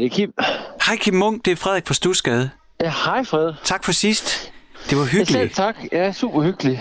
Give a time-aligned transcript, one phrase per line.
[0.00, 0.32] det er Kim.
[0.86, 2.50] Hej Kim Munk, det er Frederik fra Stusgade.
[2.80, 3.52] Ja, hej Fred.
[3.64, 4.52] Tak for sidst.
[4.90, 5.54] Det var Ja, selv hyggeligt.
[5.54, 5.76] tak.
[5.92, 6.80] Ja, super hyggeligt.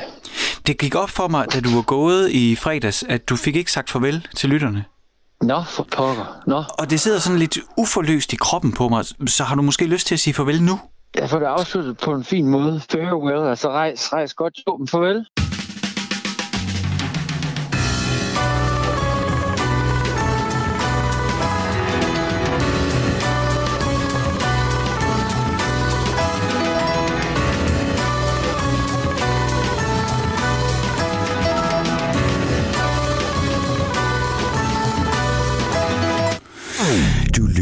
[0.67, 3.71] Det gik op for mig, da du var gået i fredags, at du fik ikke
[3.71, 4.85] sagt farvel til lytterne.
[5.41, 6.41] Nå, for pokker.
[6.47, 9.85] Nå, Og det sidder sådan lidt uforløst i kroppen på mig, så har du måske
[9.85, 10.79] lyst til at sige farvel nu?
[11.15, 12.81] jeg får det afsluttet på en fin måde.
[12.91, 15.25] Farewell, altså rejs, rejs godt jo, farvel.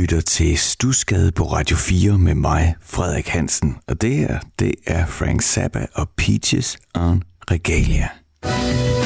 [0.08, 3.78] Lytter til Stusgade på Radio 4 med mig, Frederik Hansen.
[3.88, 8.10] Og det her, det er Frank Zappa og Peaches on Regalia.
[8.44, 8.97] Rigtig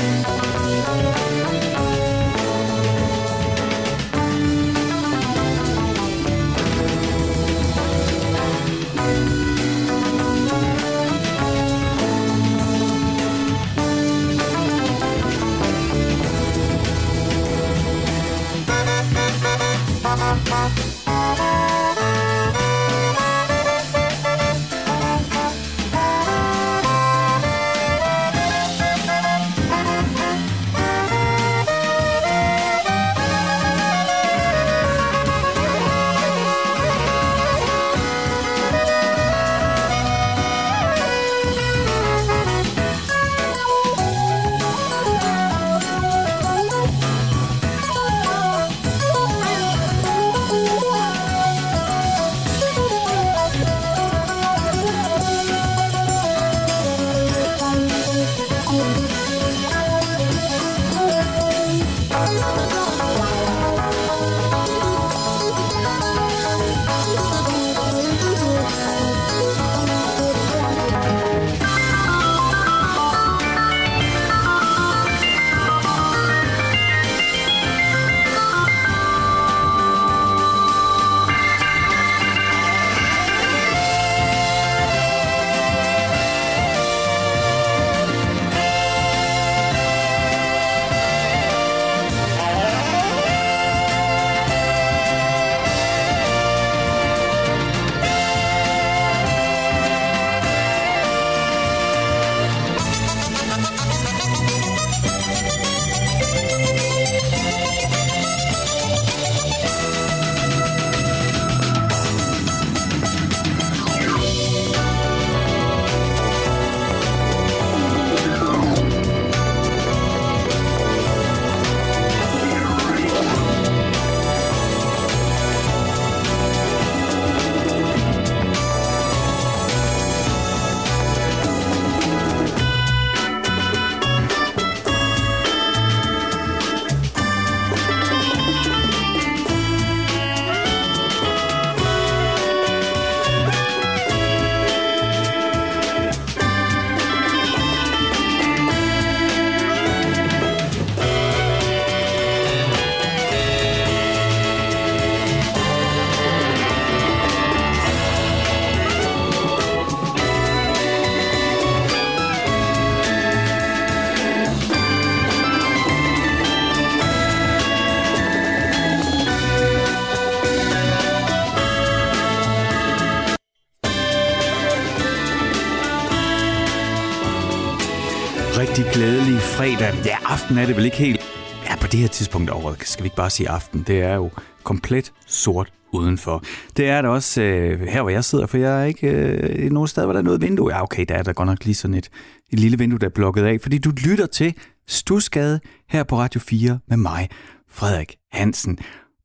[180.06, 181.22] Ja, aften er det vel ikke helt.
[181.66, 183.84] Ja, på det her tidspunkt over, skal vi ikke bare sige aften.
[183.88, 184.30] Det er jo
[184.64, 186.44] komplet sort udenfor.
[186.78, 189.88] Det er det også øh, her, hvor jeg sidder, for jeg er ikke øh, nogen
[189.88, 190.76] sted, hvor der er noget vindue.
[190.76, 192.10] Ja, okay, der er der godt nok lige sådan et,
[192.52, 194.56] et lille vindue, der er blokket af, fordi du lytter til
[194.88, 195.60] Stusgade
[195.90, 197.30] her på Radio 4 med mig,
[197.70, 198.80] Frederik Hansen.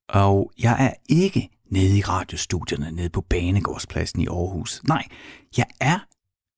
[0.08, 4.82] Og jeg er ikke nede i radiostudierne, nede på Banegårdspladsen i Aarhus.
[4.88, 5.04] Nej,
[5.56, 5.98] jeg er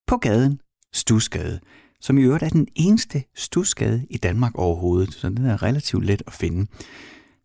[0.06, 0.60] på gaden
[0.92, 1.60] Stusgade,
[2.00, 6.22] som i øvrigt er den eneste stusgade i Danmark overhovedet, så den er relativt let
[6.26, 6.66] at finde.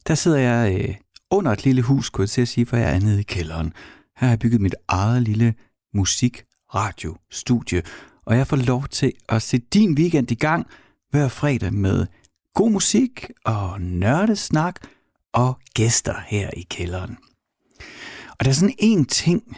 [0.07, 0.95] Der sidder jeg øh,
[1.31, 3.73] under et lille hus, kunne jeg til at sige, for jeg er nede i kælderen.
[4.17, 5.53] Her har jeg bygget mit eget lille
[5.93, 6.43] musik,
[6.75, 7.81] radio, studie,
[8.25, 10.67] og jeg får lov til at sætte din weekend i gang
[11.09, 12.05] hver fredag med
[12.53, 14.87] god musik og nørdesnak
[15.33, 17.17] og gæster her i kælderen.
[18.39, 19.57] Og der er sådan en ting,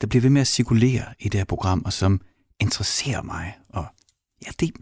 [0.00, 2.20] der bliver ved med at cirkulere i det her program, og som
[2.60, 3.58] interesserer mig.
[3.68, 3.86] Og
[4.46, 4.74] ja, det,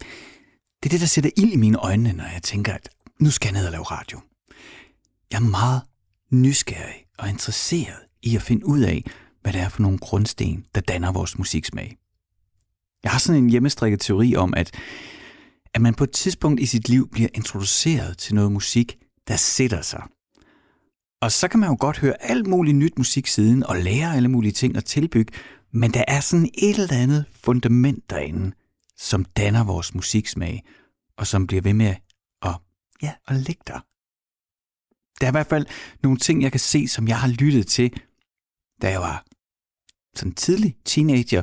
[0.82, 2.88] det er det, der sætter ild i mine øjne, når jeg tænker, at
[3.20, 4.20] nu skal jeg ned og lave radio.
[5.30, 5.82] Jeg er meget
[6.30, 9.04] nysgerrig og interesseret i at finde ud af,
[9.42, 11.96] hvad det er for nogle grundsten, der danner vores musiksmag.
[13.02, 14.70] Jeg har sådan en hjemmestrikket teori om, at,
[15.74, 18.98] at man på et tidspunkt i sit liv bliver introduceret til noget musik,
[19.28, 20.02] der sætter sig.
[21.20, 24.28] Og så kan man jo godt høre alt muligt nyt musik siden og lære alle
[24.28, 25.32] mulige ting at tilbygge,
[25.72, 28.52] men der er sådan et eller andet fundament derinde,
[28.96, 30.64] som danner vores musiksmag,
[31.16, 31.94] og som bliver ved med
[32.42, 32.54] at,
[33.02, 33.80] ja, at ligge der.
[35.20, 35.66] Der er i hvert fald
[36.02, 38.00] nogle ting, jeg kan se, som jeg har lyttet til,
[38.82, 39.24] da jeg var
[40.14, 41.42] sådan tidlig teenager.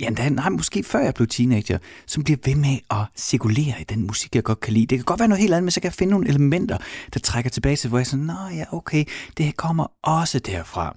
[0.00, 3.84] Ja, da, nej, måske før jeg blev teenager, som bliver ved med at cirkulere i
[3.84, 4.86] den musik, jeg godt kan lide.
[4.86, 6.78] Det kan godt være noget helt andet, men så kan jeg finde nogle elementer,
[7.14, 9.04] der trækker tilbage til, hvor jeg sådan, nå ja, okay,
[9.36, 10.96] det her kommer også derfra.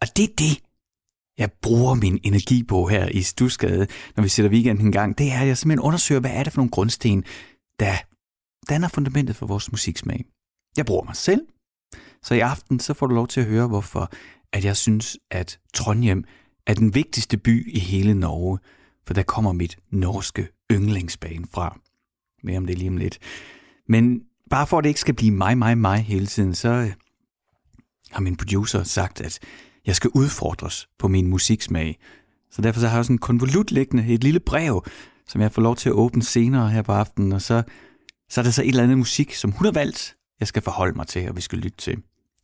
[0.00, 0.58] Og det er det,
[1.38, 3.86] jeg bruger min energi på her i Stusgade,
[4.16, 6.52] når vi sætter weekenden en gang, det er, at jeg simpelthen undersøger, hvad er det
[6.52, 7.24] for nogle grundsten,
[7.80, 7.94] der
[8.68, 10.24] danner fundamentet for vores musiksmag.
[10.76, 11.46] Jeg bruger mig selv,
[12.22, 14.10] så i aften så får du lov til at høre, hvorfor
[14.52, 16.24] at jeg synes, at Trondheim
[16.66, 18.58] er den vigtigste by i hele Norge,
[19.06, 21.78] for der kommer mit norske yndlingsbane fra.
[22.42, 23.18] Mere om det lige om lidt.
[23.88, 26.92] Men bare for at det ikke skal blive mig, mig, mig hele tiden, så
[28.10, 29.38] har min producer sagt, at
[29.86, 31.98] jeg skal udfordres på min musiksmag.
[32.50, 34.84] Så derfor så har jeg sådan en konvolut liggende, et lille brev,
[35.28, 37.62] som jeg får lov til at åbne senere her på aftenen, og så,
[38.30, 40.96] så er der så et eller andet musik, som hun har valgt, jeg skal forholde
[40.96, 41.98] mig til, og vi skal lytte til.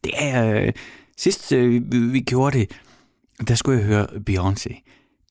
[0.05, 0.55] Det er...
[0.55, 0.73] Øh,
[1.17, 2.71] sidst øh, vi gjorde det,
[3.49, 4.83] der skulle jeg høre Beyoncé.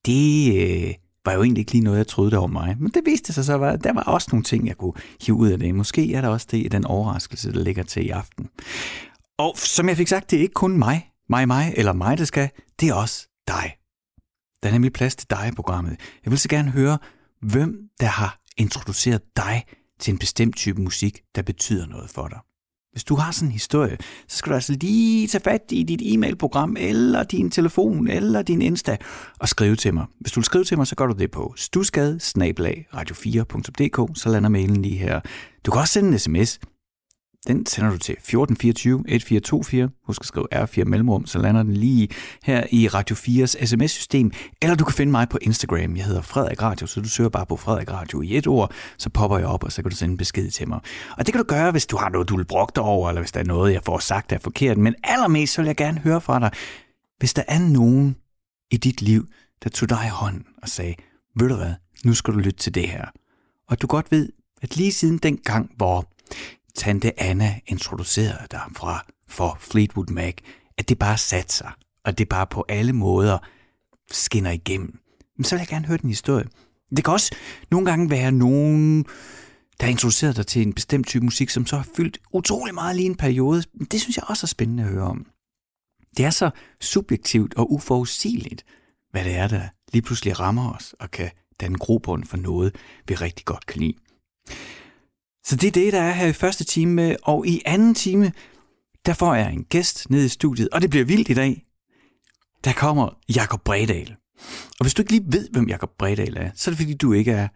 [0.05, 0.93] Det øh,
[1.25, 2.75] var jo egentlig ikke lige noget, jeg troede, der var mig.
[2.79, 5.49] Men det viste sig så, at der var også nogle ting, jeg kunne hive ud
[5.49, 5.75] af det.
[5.75, 8.49] Måske er der også det i den overraskelse, der ligger til i aften.
[9.37, 12.25] Og som jeg fik sagt, det er ikke kun mig, mig, mig eller mig, der
[12.25, 12.49] skal.
[12.79, 13.73] Det er også dig.
[14.63, 15.97] Der er nemlig plads til dig i programmet.
[16.25, 16.97] Jeg vil så gerne høre,
[17.41, 19.63] hvem der har introduceret dig
[19.99, 22.39] til en bestemt type musik, der betyder noget for dig.
[22.91, 23.97] Hvis du har sådan en historie,
[24.27, 28.61] så skal du altså lige tage fat i dit e-mailprogram, eller din telefon, eller din
[28.61, 28.97] Insta,
[29.39, 30.05] og skrive til mig.
[30.19, 32.19] Hvis du vil skrive til mig, så gør du det på stusgade
[32.93, 35.19] radio4.dk, så lander mailen lige her.
[35.65, 36.59] Du kan også sende en sms.
[37.47, 39.89] Den sender du til 1424 1424.
[40.07, 42.09] Husk at skrive R4 mellemrum, så lander den lige
[42.43, 44.31] her i Radio 4's sms-system.
[44.61, 45.95] Eller du kan finde mig på Instagram.
[45.95, 49.09] Jeg hedder Frederik Radio, så du søger bare på Frederik Radio i et ord, så
[49.09, 50.79] popper jeg op, og så kan du sende en besked til mig.
[51.17, 53.21] Og det kan du gøre, hvis du har noget, du vil brokke dig over, eller
[53.21, 54.77] hvis der er noget, jeg får sagt, der er forkert.
[54.77, 56.51] Men allermest så vil jeg gerne høre fra dig,
[57.17, 58.15] hvis der er nogen
[58.71, 59.27] i dit liv,
[59.63, 60.95] der tog dig i hånden og sagde,
[61.35, 61.73] ved du hvad,
[62.05, 63.05] nu skal du lytte til det her.
[63.69, 64.29] Og du godt ved,
[64.61, 66.09] at lige siden den gang, hvor
[66.77, 70.33] tante Anna introducerede dig fra for Fleetwood Mac,
[70.77, 71.71] at det bare satte sig,
[72.05, 73.37] og det bare på alle måder
[74.11, 74.99] skinner igennem.
[75.37, 76.45] Men så vil jeg gerne høre din historie.
[76.95, 77.35] Det kan også
[77.71, 79.05] nogle gange være nogen,
[79.81, 83.05] der introducerer dig til en bestemt type musik, som så har fyldt utrolig meget lige
[83.05, 83.63] en periode.
[83.91, 85.25] Det synes jeg også er spændende at høre om.
[86.17, 86.49] Det er så
[86.81, 88.65] subjektivt og uforudsigeligt,
[89.11, 89.61] hvad det er, der
[89.93, 91.29] lige pludselig rammer os og kan
[91.59, 92.75] danne grobund for noget,
[93.07, 93.93] vi rigtig godt kan lide.
[95.47, 98.31] Så det er det, der er her i første time, og i anden time,
[99.05, 101.63] der får jeg en gæst ned i studiet, og det bliver vildt i dag.
[102.63, 104.15] Der kommer Jakob Bredal.
[104.79, 107.13] Og hvis du ikke lige ved, hvem Jakob Bredal er, så er det fordi, du
[107.13, 107.47] ikke er,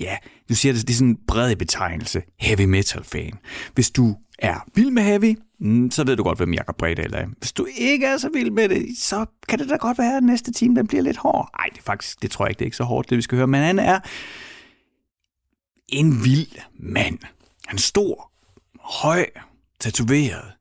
[0.00, 0.16] ja,
[0.48, 3.32] du siger det, det er sådan en bred betegnelse, heavy metal fan.
[3.74, 7.26] Hvis du er vild med heavy, mm, så ved du godt, hvem Jakob Bredal er.
[7.38, 10.22] Hvis du ikke er så vild med det, så kan det da godt være, at
[10.22, 11.50] næste time den bliver lidt hård.
[11.58, 13.22] Nej, det er faktisk, det tror jeg ikke, det er ikke så hårdt, det vi
[13.22, 13.46] skal høre.
[13.46, 14.00] Men han er
[15.92, 17.18] en vild mand.
[17.66, 18.32] Han er stor,
[18.80, 19.26] høj,
[19.80, 20.52] tatoveret,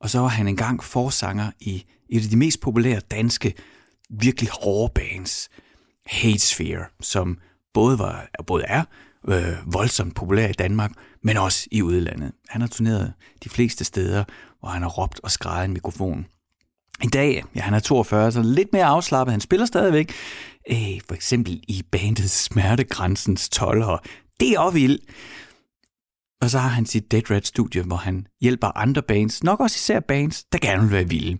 [0.00, 3.54] og så var han engang forsanger i et af de mest populære danske,
[4.10, 5.48] virkelig hårde bands,
[6.06, 7.38] Hate Sphere, som
[7.74, 8.84] både, var, både er
[9.28, 12.32] øh, voldsomt populær i Danmark, men også i udlandet.
[12.48, 13.12] Han har turneret
[13.44, 14.24] de fleste steder,
[14.60, 16.26] hvor han har råbt og skrejet en mikrofon.
[17.02, 19.32] I dag, ja, han er 42, så lidt mere afslappet.
[19.32, 20.12] Han spiller stadigvæk,
[20.70, 23.98] øh, for eksempel i bandet Smertegrænsens 12'ere.
[24.42, 25.02] Det er også vildt.
[26.40, 29.76] Og så har han sit Dead Red studie, hvor han hjælper andre bands, nok også
[29.76, 31.38] især bands, der gerne vil være vilde.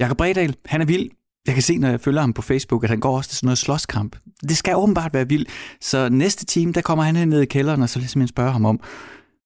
[0.00, 1.10] Jakob Bredal, han er vild.
[1.46, 3.46] Jeg kan se, når jeg følger ham på Facebook, at han går også til sådan
[3.46, 4.16] noget slåskamp.
[4.40, 5.48] Det skal åbenbart være vildt.
[5.80, 8.64] Så næste time, der kommer han ned i kælderen, og så ligesom jeg spørge ham
[8.64, 8.80] om,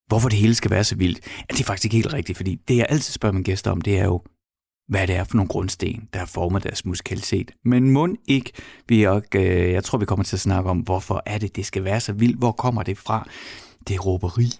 [0.06, 1.20] hvorfor det hele skal være så vildt.
[1.38, 3.80] Ja, det er faktisk ikke helt rigtigt, fordi det, jeg altid spørger mine gæster om,
[3.80, 4.23] det er jo,
[4.88, 7.50] hvad det er for nogle grundsten, der har formet deres musikalitet.
[7.64, 8.53] Men mund ikke,
[8.88, 11.67] vi og, øh, jeg tror, vi kommer til at snakke om, hvorfor er det, det
[11.67, 12.38] skal være så vildt.
[12.38, 13.29] Hvor kommer det fra?
[13.88, 14.50] Det er råberi.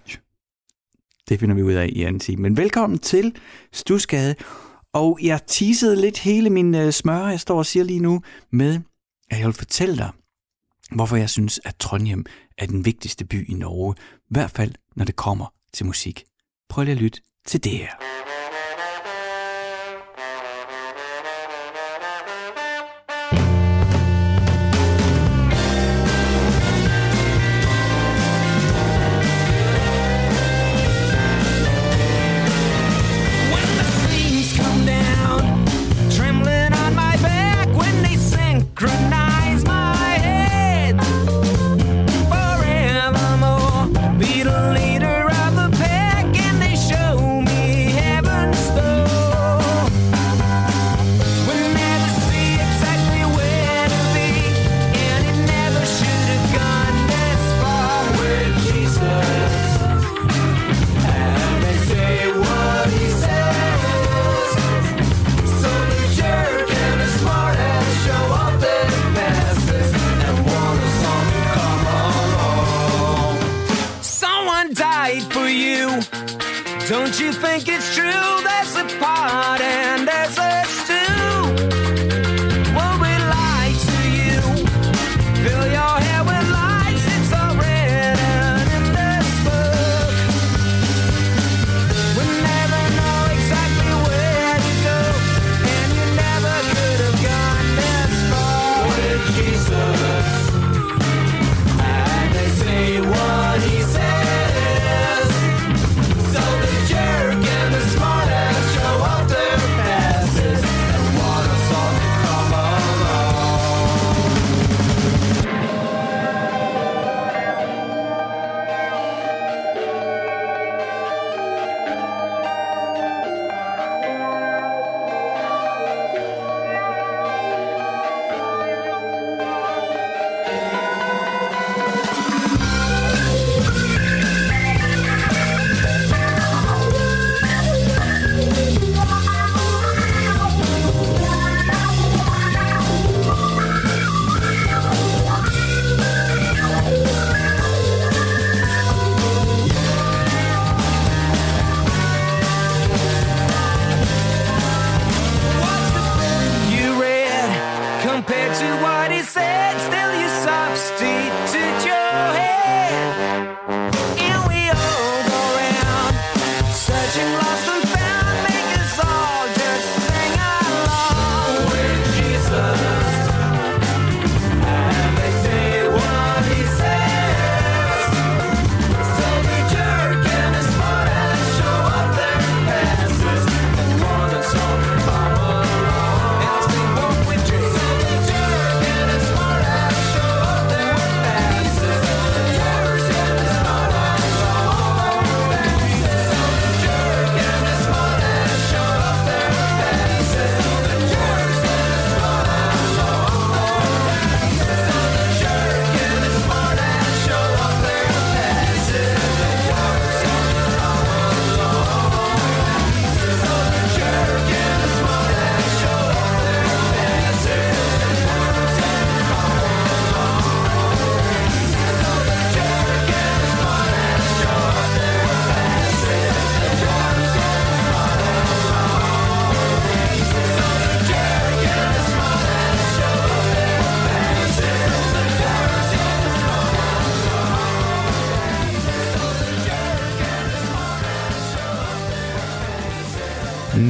[1.29, 2.41] Det finder vi ud af i anden time.
[2.41, 3.35] Men velkommen til
[3.73, 4.35] Stusgade.
[4.93, 8.79] Og jeg teasede lidt hele min øh, smør, jeg står og siger lige nu, med
[9.29, 10.09] at jeg vil fortælle dig,
[10.91, 12.25] hvorfor jeg synes, at Trondheim
[12.57, 13.95] er den vigtigste by i Norge.
[14.15, 16.23] I hvert fald, når det kommer til musik.
[16.69, 17.89] Prøv lige at lytte til det her.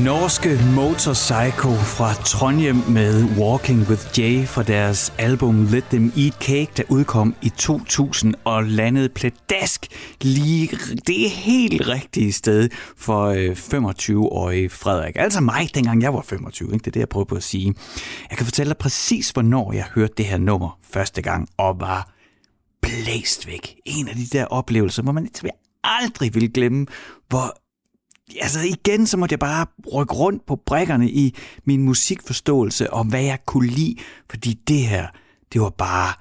[0.05, 6.71] Norske Motorpsycho fra Trondheim med Walking with Jay fra deres album Let Them Eat Cake,
[6.77, 9.87] der udkom i 2000 og landede pledask
[10.21, 15.15] lige det helt rigtige sted for øh, 25-årige Frederik.
[15.15, 16.83] Altså mig, dengang jeg var 25, ikke?
[16.83, 17.73] det er det, jeg prøver på at sige.
[18.29, 22.13] Jeg kan fortælle dig præcis, hvornår jeg hørte det her nummer første gang og var
[22.81, 23.75] blæst væk.
[23.85, 25.29] En af de der oplevelser, hvor man
[25.83, 26.85] aldrig vil glemme,
[27.29, 27.57] hvor
[28.41, 33.23] altså igen, så måtte jeg bare rykke rundt på brækkerne i min musikforståelse og hvad
[33.23, 33.95] jeg kunne lide,
[34.29, 35.07] fordi det her,
[35.53, 36.13] det var bare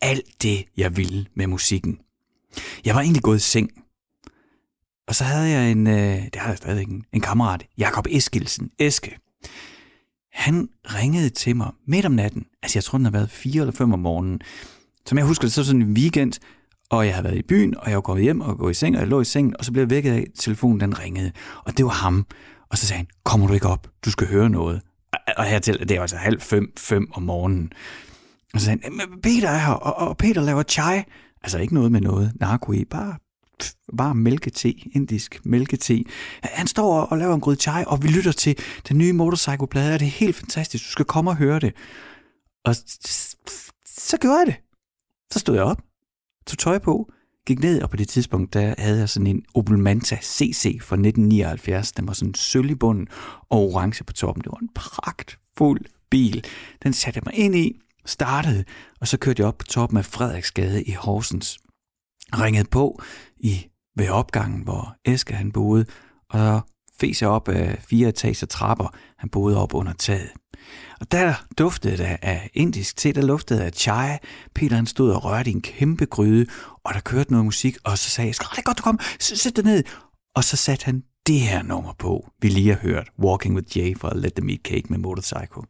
[0.00, 1.98] alt det, jeg ville med musikken.
[2.84, 3.70] Jeg var egentlig gået i seng,
[5.08, 8.70] og så havde jeg en, øh, det har jeg stadig en, en kammerat, Jakob Eskilsen,
[8.78, 9.18] Eske.
[10.32, 13.72] Han ringede til mig midt om natten, altså jeg tror, den har været 4 eller
[13.72, 14.40] 5 om morgenen.
[15.06, 16.32] Som jeg husker det, så sådan en weekend,
[16.92, 18.96] og jeg havde været i byen, og jeg var gået hjem og gået i seng,
[18.96, 21.32] og jeg lå i sengen, og så blev jeg vækket af, at telefonen den ringede.
[21.64, 22.26] Og det var ham.
[22.70, 23.88] Og så sagde han, kommer du ikke op?
[24.04, 24.80] Du skal høre noget.
[25.36, 27.72] Og hertil, det er altså halv fem, fem om morgenen.
[28.54, 31.02] Og så sagde han, Peter er her, og, og Peter laver chai.
[31.42, 33.14] Altså ikke noget med noget narko i, bare
[33.96, 36.04] bare mælkete, indisk mælkete.
[36.42, 38.58] Han står og laver en gryde chai, og vi lytter til
[38.88, 40.84] den nye motorcycle-plade, og det er helt fantastisk.
[40.84, 41.72] Du skal komme og høre det.
[42.64, 42.74] Og
[43.86, 44.56] så gjorde jeg det.
[45.32, 45.82] Så stod jeg op,
[46.46, 47.12] tog tøj på,
[47.46, 50.96] gik ned, og på det tidspunkt, der havde jeg sådan en Opel Manta CC fra
[50.96, 51.92] 1979.
[51.92, 53.08] Den var sådan sølv i bunden
[53.48, 54.44] og orange på toppen.
[54.44, 55.80] Det var en pragtfuld
[56.10, 56.44] bil.
[56.82, 58.64] Den satte jeg mig ind i, startede,
[59.00, 61.58] og så kørte jeg op på toppen af Frederiksgade i Horsens.
[62.32, 63.02] Ringede på
[63.36, 65.86] i ved opgangen, hvor Eske han boede,
[66.30, 66.60] og
[67.02, 68.96] feg sig op af fire etager trapper.
[69.18, 70.30] Han boede op under taget.
[71.00, 74.18] Og der duftede det af indisk te, der luftede af chai.
[74.54, 76.46] Peter han stod og rørte i en kæmpe gryde,
[76.84, 79.56] og der kørte noget musik, og så sagde jeg, det er godt, du kom, sæt
[79.56, 79.84] dig ned.
[80.34, 83.98] Og så satte han det her nummer på, vi lige har hørt, Walking with Jay
[83.98, 85.62] fra Let Them Eat Cake med Motorcycle.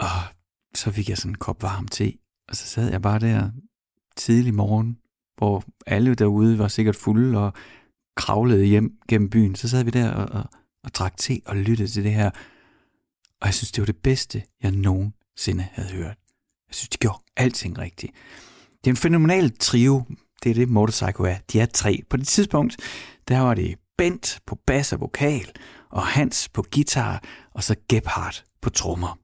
[0.00, 0.20] Og
[0.74, 2.12] så fik jeg sådan en kop varm te,
[2.48, 3.50] og så sad jeg bare der
[4.16, 4.98] tidlig morgen,
[5.36, 7.52] hvor alle derude var sikkert fulde, og
[8.16, 10.44] kravlede hjem gennem byen, så sad vi der og, og,
[10.84, 12.30] og drak te og lyttede til det her.
[13.40, 16.16] Og jeg synes, det var det bedste, jeg nogensinde havde hørt.
[16.68, 18.12] Jeg synes, de gjorde alting rigtigt.
[18.84, 20.04] Det er en fænomenal trio.
[20.42, 21.38] Det er det, Motorcycle er.
[21.52, 22.02] De er tre.
[22.10, 22.76] På det tidspunkt,
[23.28, 25.50] der var det Bent på bas og vokal,
[25.90, 27.22] og Hans på guitar,
[27.54, 29.18] og så Gebhardt på trommer.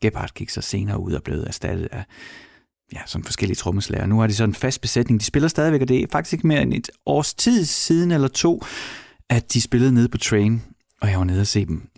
[0.00, 2.04] Gebhardt gik så senere ud og blev erstattet af
[2.92, 4.06] ja, sådan forskellige trommeslager.
[4.06, 5.20] Nu har de sådan en fast besætning.
[5.20, 8.28] De spiller stadigvæk, og det er faktisk ikke mere end et års tid siden eller
[8.28, 8.62] to,
[9.28, 10.62] at de spillede nede på Train,
[11.00, 11.90] og jeg var nede og se dem.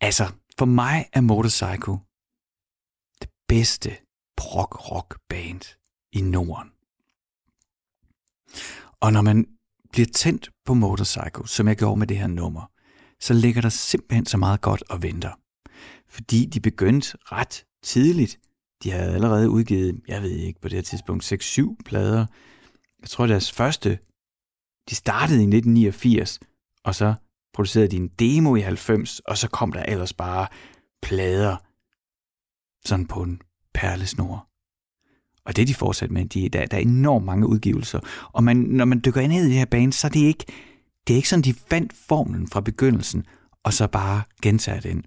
[0.00, 0.26] Altså,
[0.58, 1.98] for mig er Motorcycle
[3.20, 3.96] det bedste
[4.36, 5.76] prog-rock band
[6.12, 6.70] i Norden.
[9.00, 9.46] Og når man
[9.92, 12.70] bliver tændt på Motorcycle, som jeg gjorde med det her nummer,
[13.20, 15.32] så ligger der simpelthen så meget godt og venter.
[16.08, 18.38] Fordi de begyndte ret tidligt.
[18.82, 22.26] De havde allerede udgivet, jeg ved ikke på det her tidspunkt, 6-7 plader.
[23.00, 23.98] Jeg tror deres første,
[24.90, 26.40] de startede i 1989,
[26.84, 27.14] og så
[27.54, 30.46] producerede de en demo i 90, og så kom der ellers bare
[31.02, 31.56] plader
[32.84, 33.42] sådan på en
[33.74, 34.48] perlesnor.
[35.44, 38.00] Og det de fortsat med, de, der, der er enormt mange udgivelser.
[38.32, 40.44] Og man, når man dykker ind i det her band, så er det ikke,
[41.06, 43.26] det er ikke sådan, de fandt formlen fra begyndelsen,
[43.62, 45.04] og så bare gentager den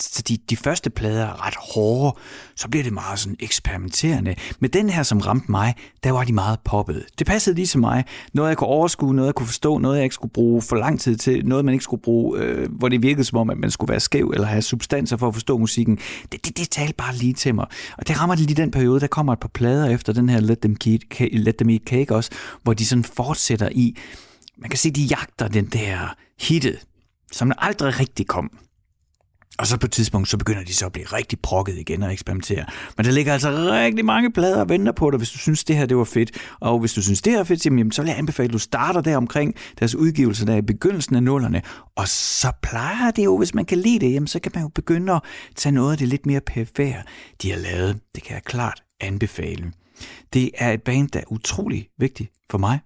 [0.00, 2.18] så de, de første plader er ret hårde,
[2.56, 4.34] så bliver det meget sådan eksperimenterende.
[4.60, 7.04] Med den her, som ramte mig, der var de meget poppet.
[7.18, 8.04] Det passede lige til mig.
[8.34, 11.00] Noget, jeg kunne overskue, noget, jeg kunne forstå, noget, jeg ikke skulle bruge for lang
[11.00, 13.70] tid til, noget, man ikke skulle bruge, øh, hvor det virkede som om, at man
[13.70, 15.98] skulle være skæv eller have substanser for at forstå musikken.
[16.32, 17.66] Det, det, det talte bare lige til mig.
[17.98, 20.40] Og det rammer det lige den periode, der kommer et par plader efter den her
[20.40, 22.30] Let Them, Eat, Let Them Eat Cake også,
[22.62, 23.96] hvor de sådan fortsætter i,
[24.58, 26.78] man kan se, de jagter den der hitte,
[27.32, 28.50] som aldrig rigtig kom.
[29.58, 32.12] Og så på et tidspunkt, så begynder de så at blive rigtig prokket igen og
[32.12, 32.64] eksperimentere.
[32.96, 35.76] Men der ligger altså rigtig mange plader og venter på dig, hvis du synes, det
[35.76, 36.30] her det var fedt.
[36.60, 38.58] Og hvis du synes, det her er fedt, jamen, så vil jeg anbefale, at du
[38.58, 41.62] starter der omkring deres udgivelse der i begyndelsen af nullerne.
[41.96, 44.68] Og så plejer det jo, hvis man kan lide det, jamen, så kan man jo
[44.68, 45.22] begynde at
[45.56, 47.02] tage noget af det lidt mere perifære,
[47.42, 48.00] de har lavet.
[48.14, 49.72] Det kan jeg klart anbefale.
[50.32, 52.80] Det er et band, der er utrolig vigtigt for mig.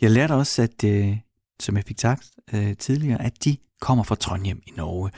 [0.00, 1.16] Jeg lærte også, at, øh,
[1.60, 5.10] som jeg fik sagt øh, tidligere, at de kommer fra Trondheim i Norge.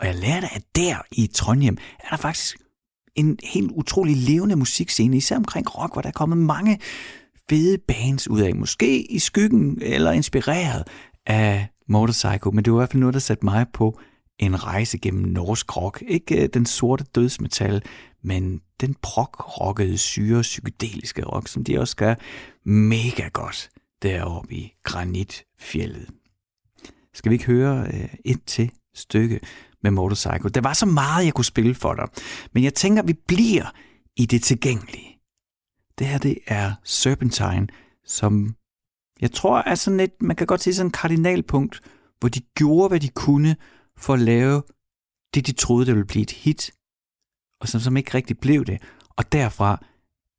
[0.00, 2.56] Og jeg lærte, at der i Trondheim er der faktisk
[3.14, 6.78] en helt utrolig levende musikscene, især omkring rock, hvor der er kommet mange
[7.48, 8.54] fede bands ud af.
[8.54, 10.84] Måske i skyggen eller inspireret
[11.26, 13.98] af Motorcycle, men det var i hvert fald noget, der satte mig på
[14.38, 16.02] en rejse gennem norsk rock.
[16.08, 17.82] Ikke øh, den sorte dødsmetal,
[18.22, 22.14] men den prog-rockede, syre, psykedeliske rock, som de også gør
[22.64, 23.70] mega godt
[24.02, 26.10] deroppe i Granitfjellet.
[27.14, 29.40] Skal vi ikke høre øh, et til stykke
[29.82, 30.50] med Motorcycle.
[30.50, 32.08] Der var så meget, jeg kunne spille for dig.
[32.52, 33.72] Men jeg tænker, vi bliver
[34.16, 35.18] i det tilgængelige.
[35.98, 37.68] Det her, det er Serpentine,
[38.04, 38.54] som
[39.20, 41.80] jeg tror er sådan et, man kan godt sige sådan et kardinalpunkt,
[42.20, 43.56] hvor de gjorde, hvad de kunne
[43.98, 44.62] for at lave
[45.34, 46.70] det, de troede, det ville blive et hit,
[47.60, 48.82] og som, som ikke rigtig blev det.
[49.16, 49.84] Og derfra,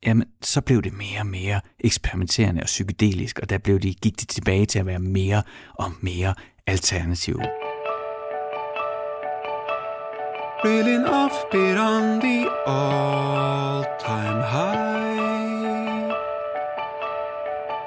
[0.06, 4.20] jamen, så blev det mere og mere eksperimenterende og psykedelisk, og der blev de, gik
[4.20, 6.36] de tilbage til at være mere og mere
[6.68, 7.71] alternative.
[10.64, 16.14] Reeling offbeat on the all-time high.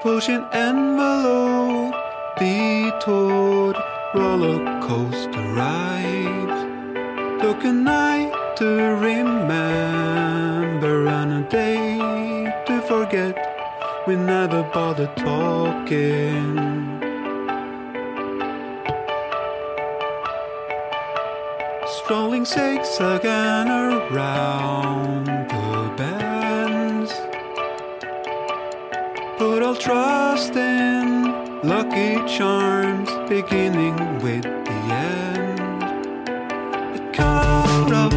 [0.01, 1.95] Pushing envelope
[2.37, 3.77] Detoured
[4.13, 7.39] roller coaster ride.
[7.39, 8.67] Took a night to
[9.09, 11.97] remember And a day
[12.67, 13.37] to forget.
[14.05, 16.94] We never bothered talking
[22.05, 22.45] strolling
[22.99, 27.11] again around the bends.
[29.39, 31.23] Put all trust in
[31.63, 35.83] lucky charms, beginning with the end.
[36.95, 38.13] It caught up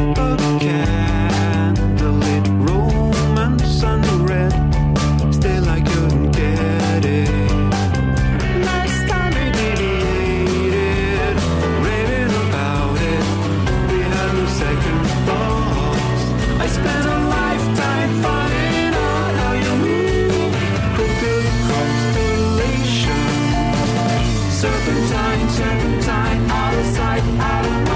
[24.58, 27.87] serpentine, serpentine, out of sight, out of mind.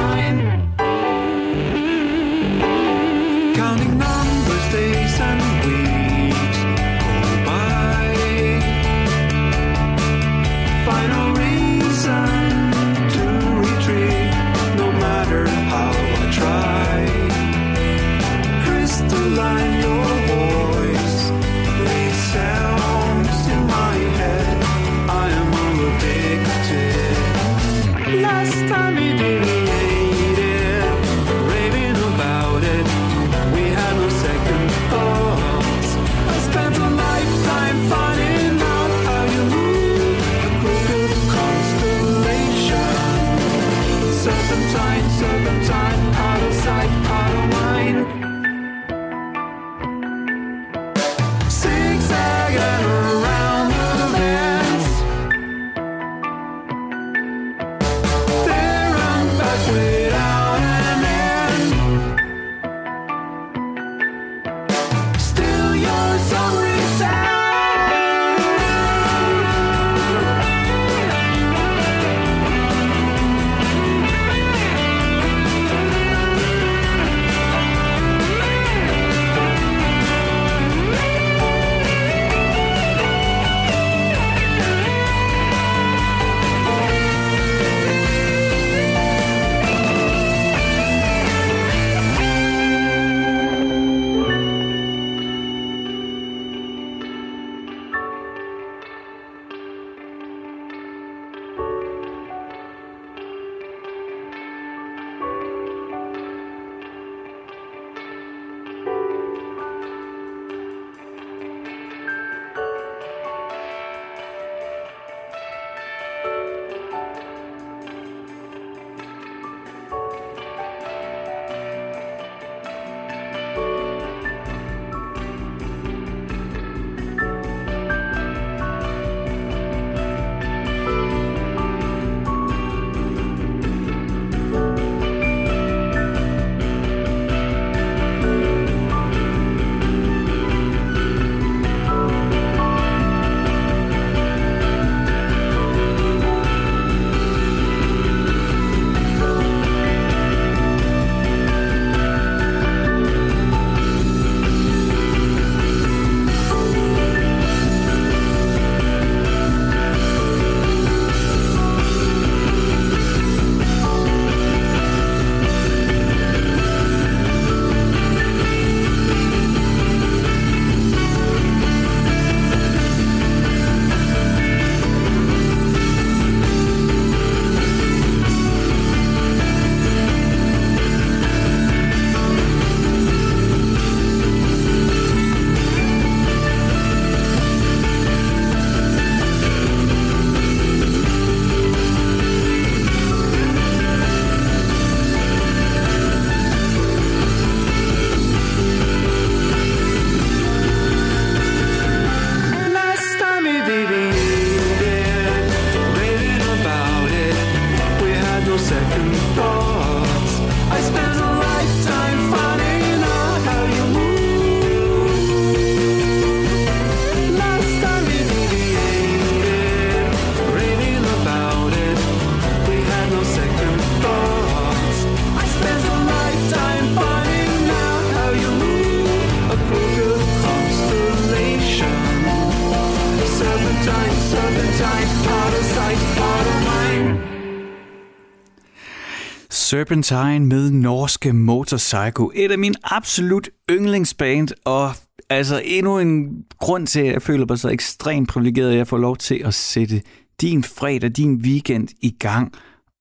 [239.83, 242.27] Serpentine med norske Motorcycle.
[242.35, 244.93] Et af mine absolut yndlingsband, og
[245.31, 248.99] altså endnu en grund til, at jeg føler mig så ekstremt privilegeret, at jeg får
[248.99, 250.03] lov til at sætte
[250.41, 252.53] din fredag, din weekend i gang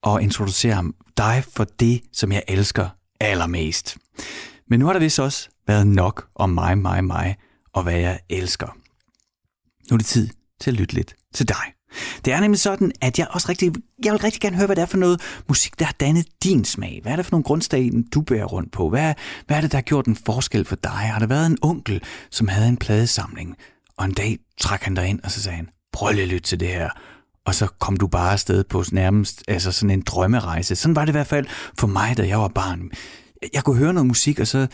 [0.02, 2.88] og introducere dig for det, som jeg elsker
[3.20, 3.98] allermest.
[4.68, 7.36] Men nu har der vist også været nok om mig, mig, mig
[7.72, 8.76] og hvad jeg elsker.
[9.90, 10.28] Nu er det tid
[10.60, 11.64] til at lytte lidt til dig.
[12.24, 13.72] Det er nemlig sådan, at jeg også rigtig,
[14.04, 16.64] jeg vil rigtig gerne høre, hvad det er for noget musik, der har dannet din
[16.64, 16.98] smag.
[17.02, 18.88] Hvad er det for nogle grundsten, du bærer rundt på?
[18.88, 19.14] Hvad,
[19.46, 20.90] hvad er det, der har gjort en forskel for dig?
[20.90, 23.56] Har der været en onkel, som havde en pladesamling,
[23.98, 26.48] og en dag trak han dig ind, og så sagde han, prøv lige at lytte
[26.48, 26.90] til det her.
[27.44, 30.76] Og så kom du bare afsted på nærmest altså sådan en drømmerejse.
[30.76, 31.46] Sådan var det i hvert fald
[31.78, 32.90] for mig, da jeg var barn.
[33.54, 34.66] Jeg kunne høre noget musik, og så,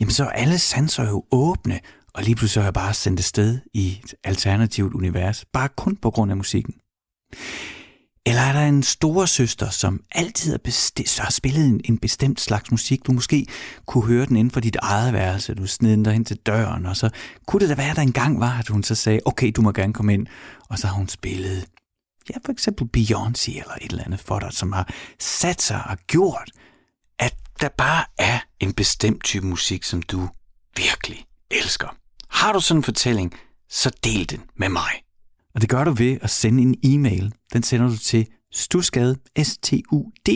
[0.00, 1.80] jamen så er alle sanser jo åbne,
[2.18, 6.10] og lige pludselig er jeg bare sendt sted i et alternativt univers, bare kun på
[6.10, 6.74] grund af musikken.
[8.26, 12.40] Eller er der en store søster, som altid har, besti- har spillet en, en bestemt
[12.40, 13.06] slags musik?
[13.06, 13.46] Du måske
[13.86, 15.54] kunne høre den inden for dit eget værelse.
[15.54, 17.10] Du sned den derhen til døren, og så
[17.46, 19.72] kunne det da være, at der engang var, at hun så sagde, okay, du må
[19.72, 20.26] gerne komme ind.
[20.68, 21.66] Og så har hun spillet,
[22.30, 25.96] ja, for eksempel Beyoncé eller et eller andet for dig, som har sat sig og
[26.06, 26.50] gjort,
[27.18, 30.28] at der bare er en bestemt type musik, som du
[30.76, 31.88] virkelig elsker.
[32.30, 33.34] Har du sådan en fortælling,
[33.68, 34.90] så del den med mig.
[35.54, 37.32] Og det gør du ved at sende en e-mail.
[37.52, 40.28] Den sender du til stusgade, s t u d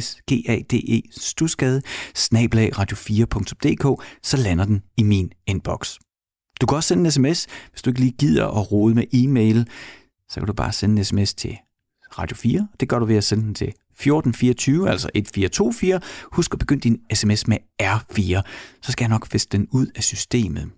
[0.00, 1.82] s g a d e stusgade,
[2.14, 5.96] snablag radio4.dk, så lander den i min inbox.
[6.60, 9.66] Du kan også sende en sms, hvis du ikke lige gider at rode med e-mail,
[10.28, 11.56] så kan du bare sende en sms til
[12.18, 12.68] Radio 4.
[12.80, 16.00] Det gør du ved at sende den til 1424, altså 1424.
[16.32, 18.42] Husk at begynde din sms med R4,
[18.82, 20.70] så skal jeg nok fiske den ud af systemet.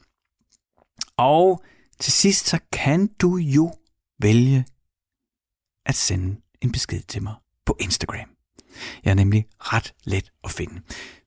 [1.18, 1.62] Og
[2.00, 3.72] til sidst, så kan du jo
[4.22, 4.66] vælge
[5.86, 7.34] at sende en besked til mig
[7.66, 8.28] på Instagram.
[9.04, 10.80] Jeg er nemlig ret let at finde.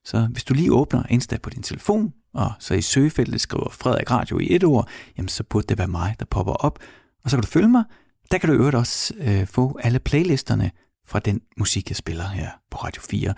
[0.04, 4.10] Så hvis du lige åbner Insta på din telefon, og så i søgefeltet skriver Frederik
[4.10, 6.78] Radio i et ord, jamen så burde det være mig, der popper op.
[7.24, 7.84] Og så kan du følge mig.
[8.30, 10.70] Der kan du øvrigt også øh, få alle playlisterne
[11.06, 13.34] fra den musik, jeg spiller her på Radio 4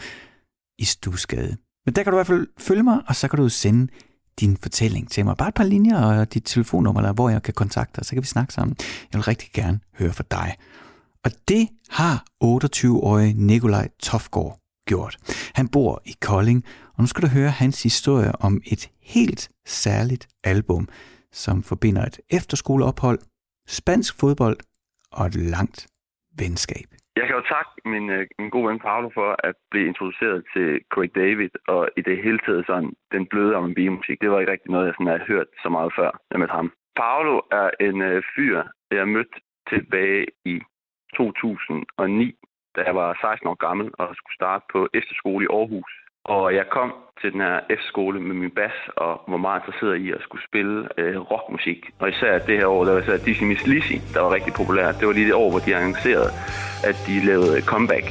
[0.79, 1.57] i Stusgade.
[1.85, 3.93] Men der kan du i hvert fald følge mig, og så kan du sende
[4.41, 5.37] din fortælling til mig.
[5.37, 8.23] Bare et par linjer og dit telefonnummer, eller hvor jeg kan kontakte dig, så kan
[8.23, 8.77] vi snakke sammen.
[9.13, 10.57] Jeg vil rigtig gerne høre fra dig.
[11.25, 15.17] Og det har 28-årige Nikolaj Tofgaard gjort.
[15.55, 20.29] Han bor i Kolding, og nu skal du høre hans historie om et helt særligt
[20.45, 20.89] album,
[21.33, 23.19] som forbinder et efterskoleophold,
[23.69, 24.59] spansk fodbold
[25.13, 25.87] og et langt
[26.37, 26.95] venskab.
[27.17, 30.81] Jeg kan jo takke min, øh, min gode ven Paolo for at blive introduceret til
[30.93, 34.21] Craig David, og i det hele taget sådan den bløde om musik.
[34.21, 36.73] Det var ikke rigtig noget, jeg sådan har hørt så meget før, jeg mødte ham.
[36.97, 39.37] Paolo er en øh, fyr, jeg mødte
[39.69, 40.61] tilbage i
[41.17, 42.35] 2009,
[42.77, 45.93] da jeg var 16 år gammel og skulle starte på efterskole i Aarhus.
[46.25, 50.11] Og jeg kom til den her skole med min bas og var meget interesseret i
[50.11, 51.91] at skulle spille øh, rockmusik.
[51.99, 54.93] Og især det her år, der var især Dizzy Miss Lizzy, der var rigtig populær.
[54.93, 56.31] Det var lige det år, hvor de annoncerede,
[56.85, 58.07] at de lavede comeback.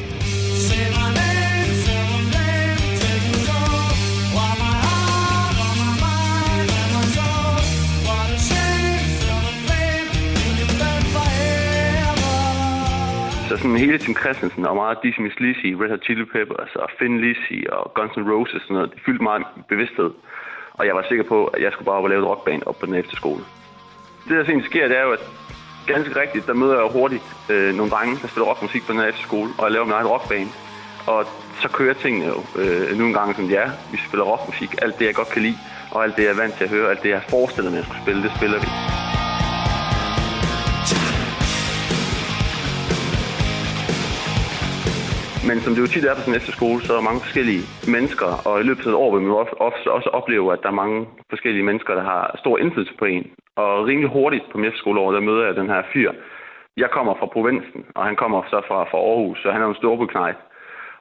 [13.64, 17.22] Sådan hele Tim Christensen og meget Dizzy Miss Lizzy, Red Hot Chili Peppers og Finn
[17.24, 20.10] Lizzy og Guns N' Roses og sådan noget, det fyldte meget bevidsthed.
[20.78, 22.86] Og jeg var sikker på, at jeg skulle bare op lave et rockband op på
[22.86, 23.44] den efterskole.
[24.28, 25.24] Det der egentlig sker, det er jo, at
[25.88, 29.08] ganske rigtigt, der møder jeg hurtigt øh, nogle drenge, der spiller rockmusik på den her
[29.08, 30.50] efterskole, og jeg laver min egen rockband.
[31.08, 31.26] Og
[31.62, 33.70] så kører tingene jo øh, nogle gange de er.
[33.92, 35.58] vi spiller rockmusik, alt det jeg godt kan lide,
[35.92, 37.80] og alt det jeg er vant til at høre, alt det jeg har forestillet mig,
[37.80, 38.68] at jeg skulle spille, det spiller vi.
[45.50, 47.64] Men som det jo tit er på sådan en efterskole, så er der mange forskellige
[47.96, 49.38] mennesker, og i løbet af et år vil man jo
[49.70, 51.00] ofte også opleve, at der er mange
[51.34, 53.26] forskellige mennesker, der har stor indflydelse på en.
[53.56, 56.12] Og rimelig hurtigt på min efterskoleår, der møder jeg den her fyr.
[56.78, 59.82] Jeg kommer fra provinsen, og han kommer så fra, fra Aarhus, så han er en
[59.82, 60.40] storbyknejt.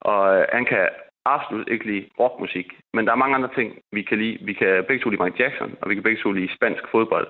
[0.01, 0.89] Og øh, han kan
[1.25, 2.69] absolut ikke lide rockmusik.
[2.95, 4.39] Men der er mange andre ting, vi kan lide.
[4.49, 7.29] Vi kan begge to lide Michael Jackson, og vi kan begge to lide spansk fodbold.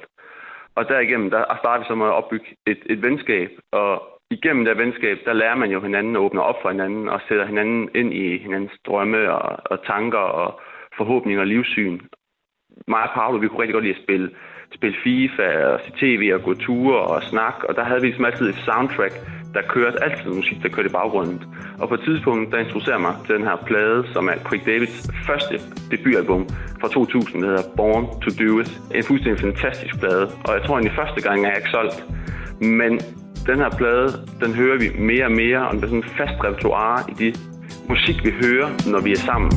[0.76, 4.78] Og derigennem, der starter vi så med at opbygge et, et venskab, og igennem det
[4.78, 8.14] venskab, der lærer man jo hinanden at åbne op for hinanden og sætter hinanden ind
[8.14, 10.60] i hinandens drømme og, og tanker og
[10.96, 12.00] forhåbninger og livssyn.
[12.88, 14.30] Mig og Paolo, vi kunne rigtig godt lide at spille,
[14.74, 18.24] spille FIFA og se tv og gå ture og snakke, og der havde vi ligesom
[18.24, 19.14] altid et soundtrack,
[19.54, 21.44] der kørte altid musik, der kørte i baggrunden.
[21.80, 25.10] Og på et tidspunkt, der introducerer mig til den her plade, som er Craig Davids
[25.26, 25.54] første
[25.90, 26.48] debutalbum
[26.80, 28.70] fra 2000, der hedder Born to Do It.
[28.94, 31.98] En fuldstændig fantastisk plade, og jeg tror egentlig første gang er jeg ikke solgt.
[32.60, 33.00] Men
[33.46, 34.08] den her plade,
[34.42, 37.28] den hører vi mere og mere, og det er sådan en fast repertoire i de
[37.88, 39.52] musik, vi hører, når vi er sammen.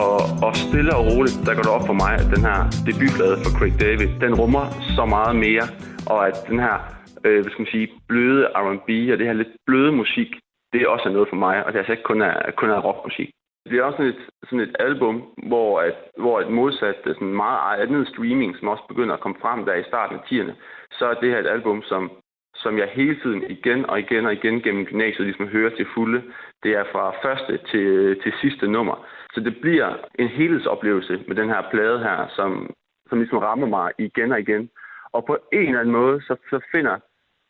[0.00, 3.36] Og, og stille og roligt, der går det op for mig, at den her debutplade
[3.44, 4.64] for Craig David, den rummer
[4.96, 5.66] så meget mere,
[6.12, 6.76] og at den her,
[7.24, 10.30] øh, hvad skal man sige, bløde R&B og det her lidt bløde musik,
[10.72, 12.80] det er også noget for mig, og det er altså ikke kun er, kun er
[12.86, 13.28] rockmusik.
[13.68, 17.34] Det er også sådan et, sådan et album, hvor, at, hvor et modsat øh, sådan
[17.34, 20.54] meget andet streaming, som også begynder at komme frem der i starten af 10'erne,
[20.98, 22.10] så er det her et album, som,
[22.54, 26.22] som jeg hele tiden igen og igen og igen gennem gymnasiet ligesom hører til fulde.
[26.62, 29.06] Det er fra første til, til sidste nummer.
[29.34, 32.70] Så det bliver en helhedsoplevelse med den her plade her, som,
[33.08, 34.70] som ligesom rammer mig igen og igen.
[35.12, 36.98] Og på en eller anden måde, så, så finder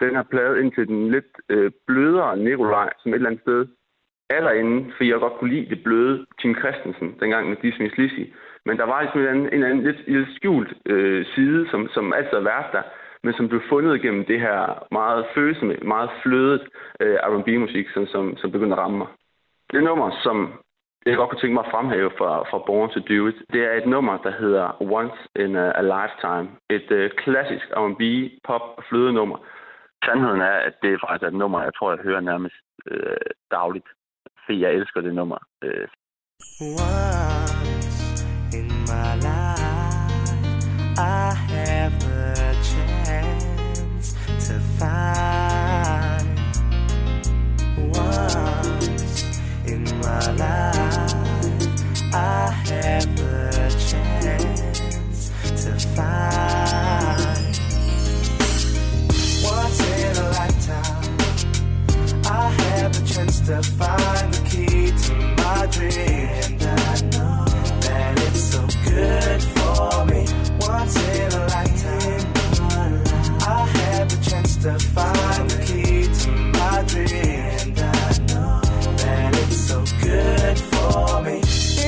[0.00, 3.66] den her plade ind til den lidt øh, blødere Nikolaj, som et eller andet sted
[4.30, 8.24] allerinde, for jeg godt kunne lide det bløde Tim Christensen, dengang med Disney's Lizzy.
[8.66, 12.12] Men der var ligesom en, anden, en anden lidt, lidt skjult øh, side, som, som
[12.12, 12.82] altid har været der,
[13.22, 16.62] men som blev fundet gennem det her meget følsomme, meget flødet
[17.00, 19.06] øh, R&B-musik, som, som, som begyndte at ramme mig.
[19.72, 20.52] Det nummer, som
[21.06, 23.72] jeg godt kunne tænke mig at fremhæve fra, fra Born to Do It, det er
[23.72, 26.48] et nummer, der hedder Once in a, a Lifetime.
[26.70, 28.02] Et øh, klassisk R&B
[28.44, 29.38] pop flødenummer.
[30.04, 32.56] Sandheden er, at det er faktisk et nummer, jeg tror, jeg hører nærmest
[32.90, 33.16] øh,
[33.50, 33.88] dagligt
[34.48, 35.38] fordi jeg elsker det nummer.
[35.62, 35.88] Øh.
[36.60, 38.24] Once
[38.58, 40.42] in my life,
[40.98, 44.06] I have a chance
[44.46, 46.38] to find.
[48.06, 49.24] Once
[49.72, 51.64] in my life,
[52.14, 55.30] I have a chance
[55.62, 56.27] to find.
[63.48, 65.88] To find the key to my dream.
[65.96, 67.44] And I know
[67.80, 70.22] that it's so good for me.
[70.60, 72.26] Once in a lifetime,
[73.40, 77.08] I have a chance to find the key to my dream.
[77.08, 78.60] And I know
[78.98, 81.36] that it's so good for me.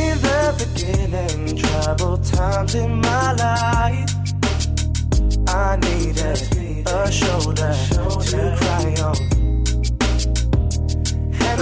[0.00, 4.08] In the beginning, troubled times in my life.
[5.46, 7.74] I needed a shoulder
[8.30, 9.29] to cry on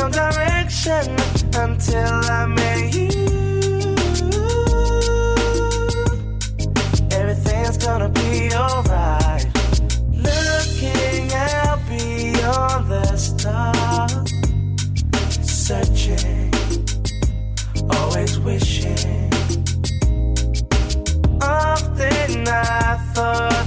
[0.09, 1.17] no direction
[1.55, 3.09] until I met you.
[7.11, 9.47] Everything's gonna be alright.
[10.13, 14.31] Looking out beyond the stars,
[15.43, 16.53] searching,
[17.91, 19.33] always wishing.
[21.41, 23.58] Often I thought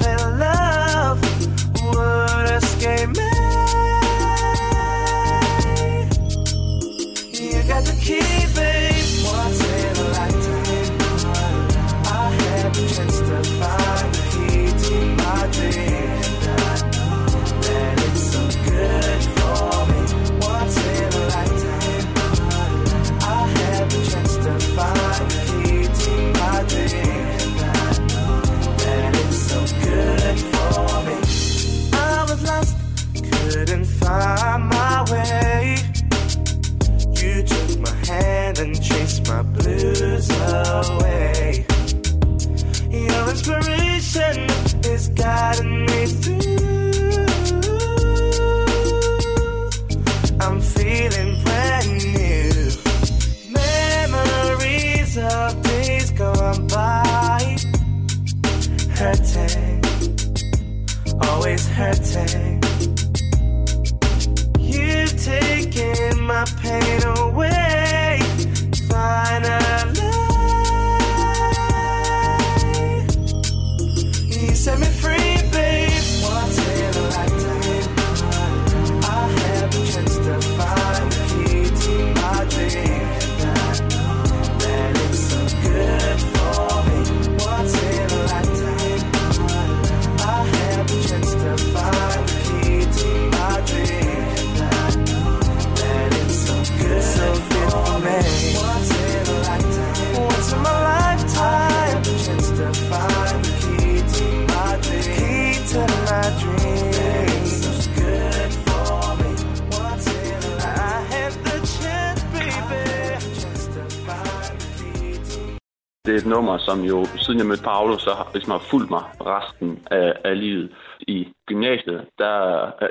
[116.81, 119.03] som jo, siden jeg mødte Paolo, så har, ligesom har fulgt mig
[119.33, 120.75] resten af, af livet.
[120.99, 122.35] I gymnasiet, der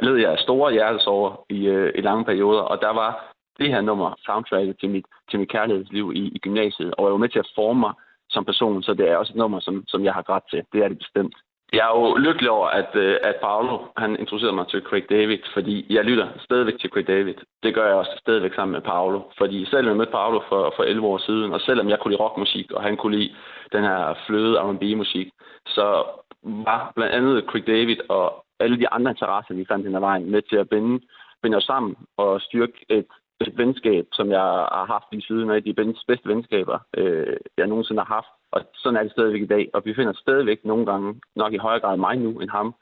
[0.03, 3.11] led jeg af store hjertesover i, øh, i lange perioder, og der var
[3.59, 7.25] det her nummer soundtracket til mit, til mit kærlighedsliv i, i gymnasiet, og jeg var
[7.25, 7.93] med til at forme mig
[8.31, 10.63] som person, så det er også et nummer, som, som jeg har grædt til.
[10.73, 11.35] Det er det bestemt.
[11.73, 15.39] Jeg er jo lykkelig over, at, øh, at Paolo han introducerede mig til Craig David,
[15.55, 17.35] fordi jeg lytter stadigvæk til Craig David.
[17.63, 19.21] Det gør jeg også stadigvæk sammen med Paolo.
[19.39, 22.23] Fordi selvom jeg mødte Paolo for, for 11 år siden, og selvom jeg kunne lide
[22.23, 23.35] rockmusik, og han kunne lide
[23.73, 25.29] den her fløde R&B-musik,
[25.67, 26.05] så
[26.43, 30.31] var blandt andet Craig David og alle de andre interesser, vi fandt hen ad vejen,
[30.31, 31.01] med til at binde,
[31.43, 33.07] binde os sammen og styrke et,
[33.41, 38.01] et venskab, som jeg har haft lige siden af de bedste venskaber, øh, jeg nogensinde
[38.01, 38.33] har haft.
[38.53, 39.71] Og sådan er det stadigvæk i dag.
[39.75, 42.75] Og vi finder stadigvæk nogle gange, nok i højere grad mig nu end ham,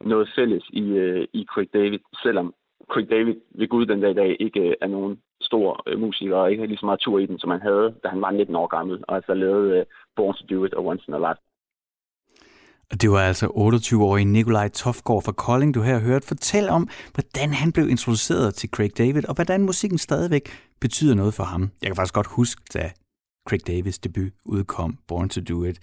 [0.00, 2.54] noget fælles i, øh, i Craig David, selvom
[2.90, 6.36] Craig David ved Gud den dag i dag ikke øh, er nogen stor øh, musiker,
[6.36, 8.30] og ikke har lige så meget tur i den, som han havde, da han var
[8.30, 9.84] 19 år gammel, og altså lavede øh,
[10.16, 11.40] Born to Do It og Once in a Life.
[12.90, 17.52] Det var altså 28-årige Nikolaj Tofgaard fra Kolding, du her har hørt fortælle om, hvordan
[17.52, 21.70] han blev introduceret til Craig David, og hvordan musikken stadigvæk betyder noget for ham.
[21.82, 22.90] Jeg kan faktisk godt huske, da
[23.48, 25.78] Craig Davids debut udkom, Born to Do It.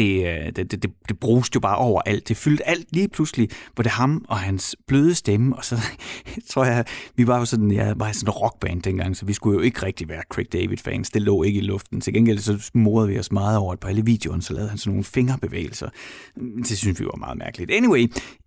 [0.00, 2.28] Øh, det, det, det, det bruges jo bare over alt.
[2.28, 5.76] Det fyldte alt lige pludselig, hvor det ham og hans bløde stemme, og så
[6.50, 6.84] tror jeg,
[7.16, 9.86] vi var jo sådan, jeg var sådan en rockband dengang, så vi skulle jo ikke
[9.86, 11.10] rigtig være Craig David-fans.
[11.10, 12.00] Det lå ikke i luften.
[12.00, 14.78] Til gengæld så morede vi os meget over, at på alle videoerne, så lavede han
[14.78, 15.88] sådan nogle fingerbevægelser.
[16.68, 17.70] Det synes vi var meget mærkeligt.
[17.70, 18.00] Anyway,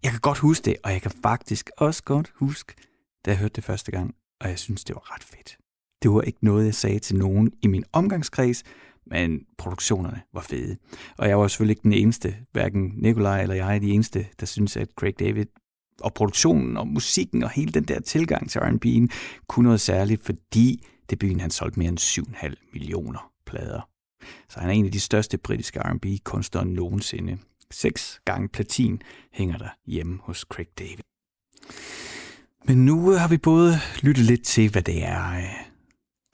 [0.03, 2.73] jeg kan godt huske det, og jeg kan faktisk også godt huske,
[3.25, 5.57] da jeg hørte det første gang, og jeg synes, det var ret fedt.
[6.03, 8.63] Det var ikke noget, jeg sagde til nogen i min omgangskreds,
[9.09, 10.77] men produktionerne var fede.
[11.17, 14.77] Og jeg var selvfølgelig ikke den eneste, hverken Nikolaj eller jeg de eneste, der synes,
[14.77, 15.45] at Craig David
[16.01, 19.07] og produktionen og musikken og hele den der tilgang til R&B'en
[19.47, 23.89] kunne noget særligt, fordi debuten han solgte mere end 7,5 millioner plader.
[24.49, 27.37] Så han er en af de største britiske R&B-kunstnere nogensinde.
[27.71, 29.01] Seks gange platin
[29.33, 31.03] hænger der hjemme hos Craig David.
[32.65, 35.68] Men nu har vi både lyttet lidt til, hvad det er, øh,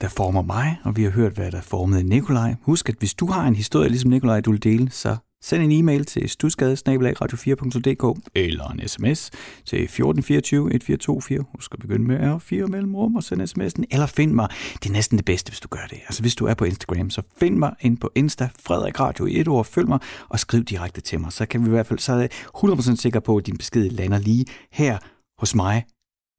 [0.00, 2.54] der former mig, og vi har hørt, hvad der formede Nikolaj.
[2.62, 5.72] Husk, at hvis du har en historie, ligesom Nikolaj, du vil dele, så send en
[5.72, 9.30] e-mail til stusgade-radio4.dk eller en sms
[9.64, 11.44] til 1424 1424.
[11.54, 14.48] Husk at begynde med R4 mellemrum og send sms'en, eller find mig.
[14.82, 15.98] Det er næsten det bedste, hvis du gør det.
[15.98, 19.40] Altså hvis du er på Instagram, så find mig ind på Insta, Frederik Radio i
[19.40, 21.32] et ord, følg mig og skriv direkte til mig.
[21.32, 23.90] Så kan vi i hvert fald, så er jeg 100% sikker på, at din besked
[23.90, 24.98] lander lige her
[25.38, 25.84] hos mig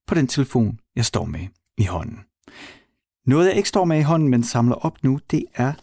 [0.07, 1.47] på den telefon, jeg står med
[1.77, 2.26] i hånden.
[3.27, 5.73] Noget, jeg ikke står med i hånden, men samler op nu, det er...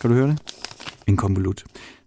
[0.00, 0.54] Kan du høre det?
[1.06, 1.64] En konvolut.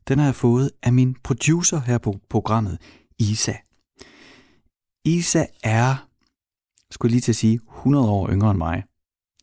[0.08, 2.78] Den har jeg fået af min producer her på programmet,
[3.20, 3.54] Isa.
[5.06, 6.08] Isa er,
[6.92, 8.84] skulle lige til at sige, 100 år yngre end mig.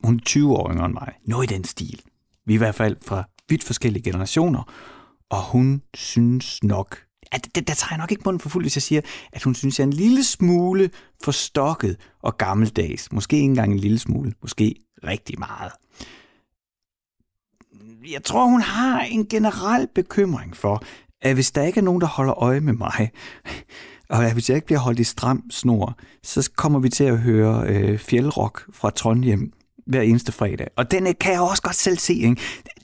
[0.04, 1.12] Hun er 20 år yngre end mig.
[1.24, 2.00] Noget i den stil.
[2.46, 4.72] Vi er i hvert fald fra vidt forskellige generationer,
[5.30, 8.76] og hun synes nok, at det, der tager jeg nok ikke munden for fuld, hvis
[8.76, 9.00] jeg siger,
[9.32, 10.90] at hun synes, jeg er en lille smule
[11.24, 13.12] forstokket og gammeldags.
[13.12, 14.34] Måske ikke engang en lille smule.
[14.42, 14.74] Måske
[15.04, 15.72] rigtig meget.
[18.12, 20.82] Jeg tror, hun har en generel bekymring for,
[21.22, 23.10] at hvis der ikke er nogen, der holder øje med mig,
[24.10, 27.66] og hvis jeg ikke bliver holdt i stram snor, så kommer vi til at høre
[27.66, 29.52] øh, fjeldrock fra Trondheim
[29.86, 30.66] hver eneste fredag.
[30.76, 32.14] Og den øh, kan jeg også godt selv se.
[32.14, 32.36] Ikke?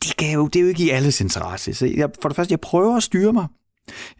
[0.04, 1.74] De kan jo, det er jo ikke i alles interesse.
[1.74, 3.46] Så jeg, for det første, jeg prøver at styre mig.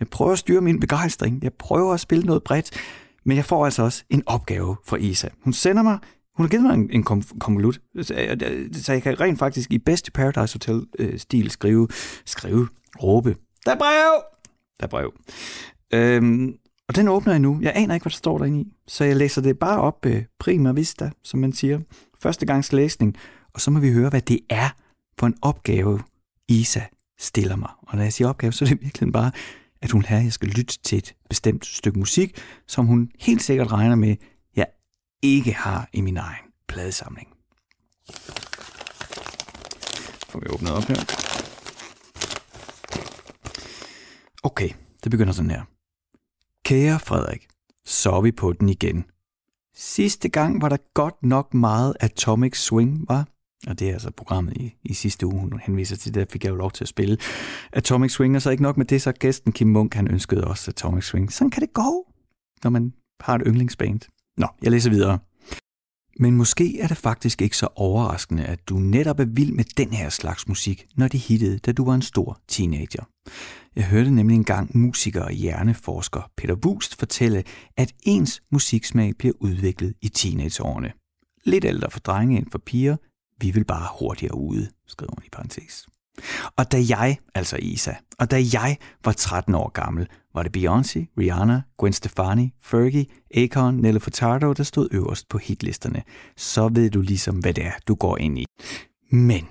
[0.01, 1.43] Jeg prøver at styre min begejstring.
[1.43, 2.71] Jeg prøver at spille noget bredt.
[3.25, 5.29] Men jeg får altså også en opgave fra Isa.
[5.45, 5.99] Hun sender mig
[6.37, 7.05] hun har givet mig en, en
[7.41, 8.05] konvolut, øh,
[8.73, 11.89] så jeg kan rent faktisk i bedste Paradise Hotel-stil øh, skrive,
[12.25, 12.69] skrive,
[13.03, 13.37] råbe,
[13.67, 14.23] der er brev!
[14.81, 15.15] Der er brev.
[15.95, 16.55] Øhm,
[16.89, 17.59] og den åbner jeg nu.
[17.63, 18.73] Jeg aner ikke, hvad der står derinde i.
[18.89, 21.81] Så jeg læser det bare op øh, prima vista, som man siger.
[22.21, 23.17] Første gangs læsning.
[23.55, 24.69] Og så må vi høre, hvad det er
[25.19, 26.01] for en opgave,
[26.49, 26.81] Isa
[27.19, 27.71] stiller mig.
[27.83, 29.33] Og når jeg siger opgave, så er det virkelig bare,
[29.83, 33.73] at hun her, jeg skal lytte til et bestemt stykke musik, som hun helt sikkert
[33.73, 34.17] regner med,
[34.57, 34.67] jeg
[35.23, 37.29] ikke har i min egen pladesamling.
[40.29, 40.97] Får vi åbnet op her.
[44.43, 44.71] Okay,
[45.05, 45.63] det begynder sådan her.
[46.65, 47.47] Kære Frederik,
[47.85, 49.05] så er vi på den igen.
[49.75, 53.27] Sidste gang var der godt nok meget Atomic Swing, var?
[53.67, 56.51] Og det er altså programmet i, i sidste uge, hun henviser til, der fik jeg
[56.51, 57.19] jo lov til at spille
[57.73, 60.71] Atomic Swing, og så ikke nok med det, så gæsten Kim Munk, han ønskede også
[60.71, 61.33] Atomic Swing.
[61.33, 62.07] Sådan kan det gå,
[62.65, 64.01] når man har et yndlingsband.
[64.37, 65.19] Nå, jeg læser videre.
[66.19, 69.93] Men måske er det faktisk ikke så overraskende, at du netop er vild med den
[69.93, 73.09] her slags musik, når det hittede, da du var en stor teenager.
[73.77, 77.45] Jeg hørte nemlig engang musiker og hjerneforsker Peter Wust fortælle,
[77.77, 80.93] at ens musiksmag bliver udviklet i teenageårene.
[81.45, 82.97] Lidt ældre for drenge end for piger,
[83.41, 85.87] vi vil bare hurtigere ude, skriver hun i parentes.
[86.57, 91.15] Og da jeg, altså Isa, og da jeg var 13 år gammel, var det Beyoncé,
[91.19, 96.03] Rihanna, Gwen Stefani, Fergie, Akon, Nelly Furtado, der stod øverst på hitlisterne.
[96.37, 98.45] Så ved du ligesom, hvad det er, du går ind i.
[99.11, 99.49] Men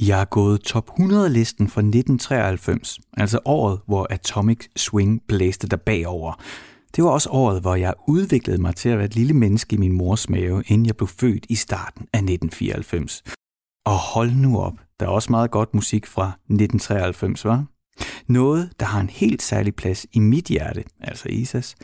[0.00, 6.42] Jeg er gået top 100-listen fra 1993, altså året, hvor Atomic Swing blæste der bagover.
[6.96, 9.78] Det var også året, hvor jeg udviklede mig til at være et lille menneske i
[9.78, 13.22] min mors mave, inden jeg blev født i starten af 1994.
[13.86, 17.64] Og hold nu op, der er også meget godt musik fra 1993, var?
[18.26, 21.74] Noget, der har en helt særlig plads i mit hjerte, altså Isas,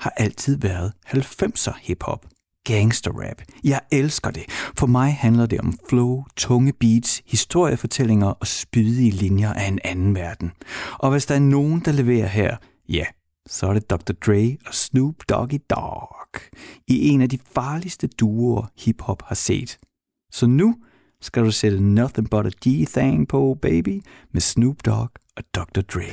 [0.00, 2.26] har altid været 90'er hiphop.
[2.64, 3.42] Gangster rap.
[3.64, 4.42] Jeg elsker det.
[4.78, 10.14] For mig handler det om flow, tunge beats, historiefortællinger og spydige linjer af en anden
[10.14, 10.52] verden.
[10.98, 12.56] Og hvis der er nogen, der leverer her,
[12.88, 13.04] ja,
[13.48, 14.12] så er det Dr.
[14.26, 16.40] Dre og Snoop Doggy Dogg
[16.88, 19.78] i en af de farligste duoer hiphop har set.
[20.32, 20.74] Så nu
[21.20, 25.80] skal du sætte Nothing But a G-Thang på, baby, med Snoop Dogg og Dr.
[25.80, 26.08] Dre.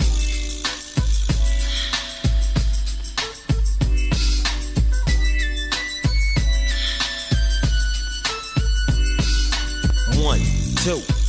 [10.31, 10.45] One,
[10.83, 11.18] two,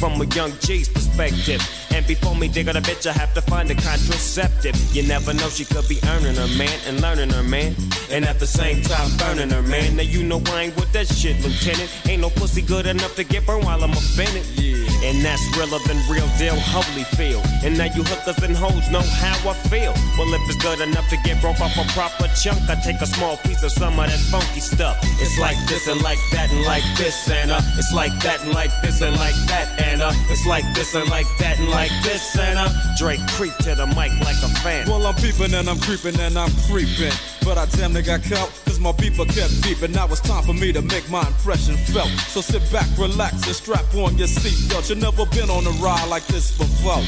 [0.00, 1.60] From a young G's perspective.
[1.90, 4.74] And before me dig on a bitch, I have to find a contraceptive.
[4.96, 7.76] You never know, she could be earning her man and learning her man.
[8.10, 9.96] And at the same time, burning her man.
[9.96, 11.90] Now you know I ain't with that shit, Lieutenant.
[12.08, 14.46] Ain't no pussy good enough to get burned while I'm offended.
[14.56, 14.80] Yeah.
[15.04, 17.44] And that's realer than real deal, Holyfield.
[17.62, 19.92] And now you hookers and hoes know how I feel.
[20.16, 23.06] Well, if it's good enough to get broke off a proper chunk, I take a
[23.06, 24.98] small piece of some of that funky stuff.
[25.20, 28.52] It's like this and like that and like this and uh, it's like that and
[28.52, 29.89] like this and like that and
[30.30, 33.86] it's like this and like that and like this and uh, Drake creep to the
[33.86, 34.88] mic like a fan.
[34.88, 37.12] Well, I'm peeping and I'm creeping and I'm creeping.
[37.42, 39.94] But I damn near got caught, cause my beeper kept beeping.
[39.94, 42.10] Now it's time for me to make my impression felt.
[42.28, 44.88] So sit back, relax, and strap on your seatbelt.
[44.90, 47.02] You've never been on a ride like this before.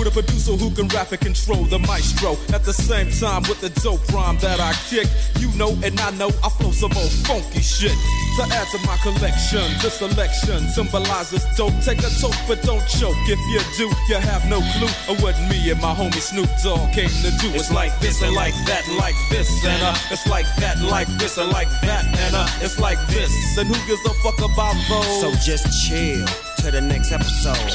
[0.00, 2.32] With a producer who can rap and control the maestro.
[2.56, 5.04] At the same time, with the dope rhyme that I kick,
[5.36, 7.92] you know and I know I flow some old funky shit.
[8.40, 11.76] To add to my collection, this selection symbolizes dope.
[11.84, 13.20] Take a toke, but don't choke.
[13.28, 16.96] If you do, you have no clue of what me and my homie Snoop Dogg
[16.96, 17.52] came to do.
[17.52, 21.36] It's like this and like that like this and uh, it's like that like this
[21.36, 23.28] and like that and uh, it's like this.
[23.58, 25.20] And who gives a fuck about those?
[25.20, 26.24] So just chill
[26.64, 27.68] to the next episode.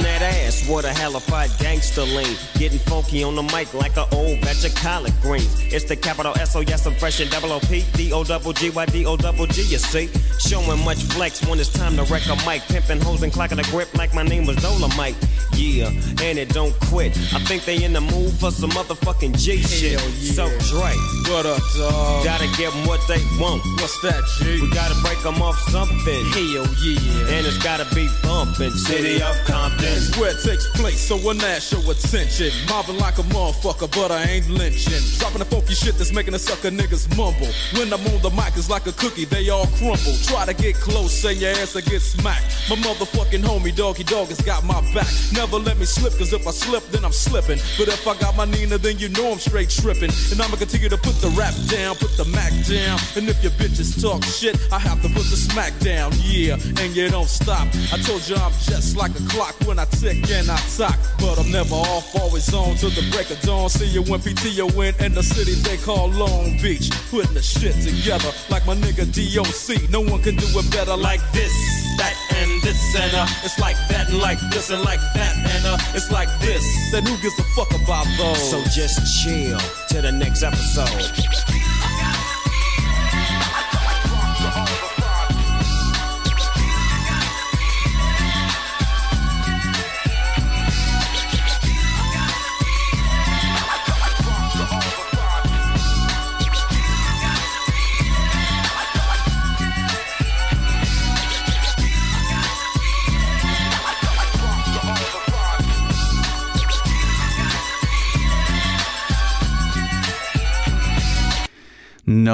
[0.00, 2.36] On that ass, what a halified gangster lean.
[2.54, 5.54] Getting funky on the mic like an old batch of collard greens.
[5.72, 8.52] It's the capital S O yes, I'm fresh and double O P D O double
[8.52, 9.62] G Y D O double G.
[9.62, 12.62] You see, showing much flex when it's time to wreck a mic.
[12.68, 15.16] Pimping hoes and clocking a grip like my name was Dolomite.
[15.54, 15.88] Yeah,
[16.22, 17.16] and it don't quit.
[17.34, 19.92] I think they in the mood for some motherfucking G shit.
[19.92, 20.32] Yeah.
[20.32, 20.94] So Dre,
[21.30, 22.24] What up, dog?
[22.24, 23.62] gotta give 'em what they want.
[23.80, 24.60] What's that, G?
[24.62, 26.24] We gotta break 'em off something.
[26.32, 27.36] Hell yeah.
[27.36, 28.70] And it's gotta be bumpin'.
[28.78, 29.89] City of Compton.
[29.92, 32.50] It's where it takes place, so when that show attention.
[32.68, 35.02] Mobbing like a motherfucker, but I ain't lynching.
[35.18, 37.50] Dropping the funky shit that's making the sucker niggas mumble.
[37.74, 40.14] When I'm on the mic, it's like a cookie, they all crumble.
[40.24, 42.70] Try to get close, and your ass will get smacked.
[42.70, 45.10] My motherfucking homie, Doggy Dog, has got my back.
[45.32, 47.58] Never let me slip, cause if I slip, then I'm slipping.
[47.76, 50.10] But if I got my Nina, then you know I'm straight tripping.
[50.30, 52.98] And I'ma continue to put the rap down, put the Mac down.
[53.16, 56.54] And if your bitches talk shit, I have to put the smack down, yeah.
[56.78, 57.66] And you don't stop.
[57.92, 60.98] I told you I'm just like a clock when I tick and I talk.
[61.20, 63.70] But I'm never off, always on till the break of dawn.
[63.70, 66.90] See you when PTO in in the city they call Long Beach.
[67.08, 69.88] Putting the shit together like my nigga DOC.
[69.90, 71.54] No one can do it better like this,
[71.98, 72.80] that, and this.
[72.98, 75.34] And uh, it's like that and like this and like that.
[75.54, 76.64] And uh, it's like this.
[76.90, 78.42] Then who gives a fuck about those?
[78.50, 79.60] So just chill
[79.90, 81.59] to the next episode.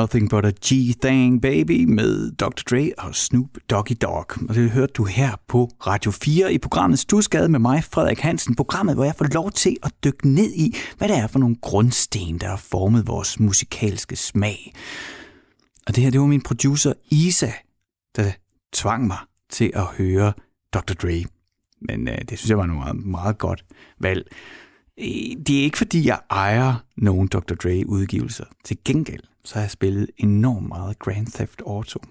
[0.00, 2.62] Nothing But A G-Thing Baby med Dr.
[2.70, 4.26] Dre og Snoop Doggy Dog.
[4.48, 8.54] Og det hørte du her på Radio 4 i programmet Stusgade med mig, Frederik Hansen.
[8.54, 11.56] Programmet, hvor jeg får lov til at dykke ned i, hvad det er for nogle
[11.62, 14.74] grundsten, der har formet vores musikalske smag.
[15.86, 17.50] Og det her, det var min producer Isa,
[18.16, 18.30] der
[18.72, 19.18] tvang mig
[19.50, 20.32] til at høre
[20.74, 20.94] Dr.
[20.94, 21.24] Dre.
[21.80, 23.64] Men øh, det synes jeg var noget meget, meget godt
[24.00, 24.26] valg.
[24.98, 27.54] Øh, det er ikke fordi, jeg ejer nogen Dr.
[27.54, 28.44] Dre udgivelser.
[28.64, 32.00] Til gengæld, så har jeg spillet enormt meget Grand Theft Auto.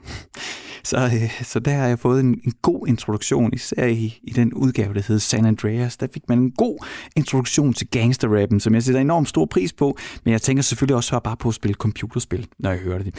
[0.84, 4.54] Så, øh, så der har jeg fået en, en god introduktion, især i, i den
[4.54, 5.98] udgave, der hedder San Andreas.
[5.98, 9.98] Der fik man en god introduktion til gangsterrappen, som jeg sætter enormt stor pris på.
[10.24, 13.16] Men jeg tænker selvfølgelig også bare på at spille computerspil, når jeg hører det.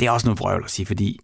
[0.00, 1.18] Det er også noget vrøvl at sige, fordi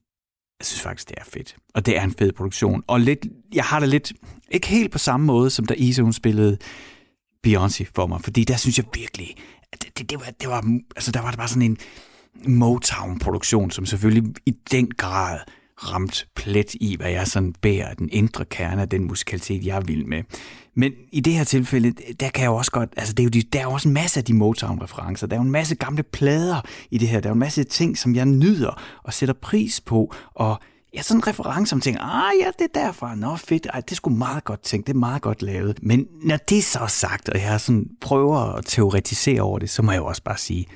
[0.61, 1.57] jeg synes faktisk, det er fedt.
[1.75, 2.83] Og det er en fed produktion.
[2.87, 4.13] Og lidt, jeg har det lidt,
[4.51, 6.59] ikke helt på samme måde, som da Isa hun spillede
[7.47, 9.37] Beyoncé for mig, fordi der synes jeg virkelig,
[9.83, 11.79] det, det, det, var, det var, altså der var det bare sådan en
[12.47, 15.39] Motown-produktion, som selvfølgelig i den grad
[15.77, 19.81] ramt plet i, hvad jeg sådan bærer den indre kerne af den musikalitet, jeg er
[19.81, 20.23] vild med.
[20.75, 23.31] Men i det her tilfælde, der kan jeg jo også godt, altså det er jo
[23.31, 25.75] de, der er jo også en masse af de Motown-referencer, der er jo en masse
[25.75, 26.61] gamle plader
[26.91, 29.81] i det her, der er jo en masse ting, som jeg nyder og sætter pris
[29.81, 30.61] på, og
[30.95, 33.91] ja, sådan en reference, som tænker, ah ja, det er derfra, nå fedt, Ej, det
[33.91, 35.79] er sgu meget godt tænkt, det er meget godt lavet.
[35.83, 39.93] Men når det så sagt, og jeg sådan prøver at teoretisere over det, så må
[39.93, 40.67] jeg jo også bare sige,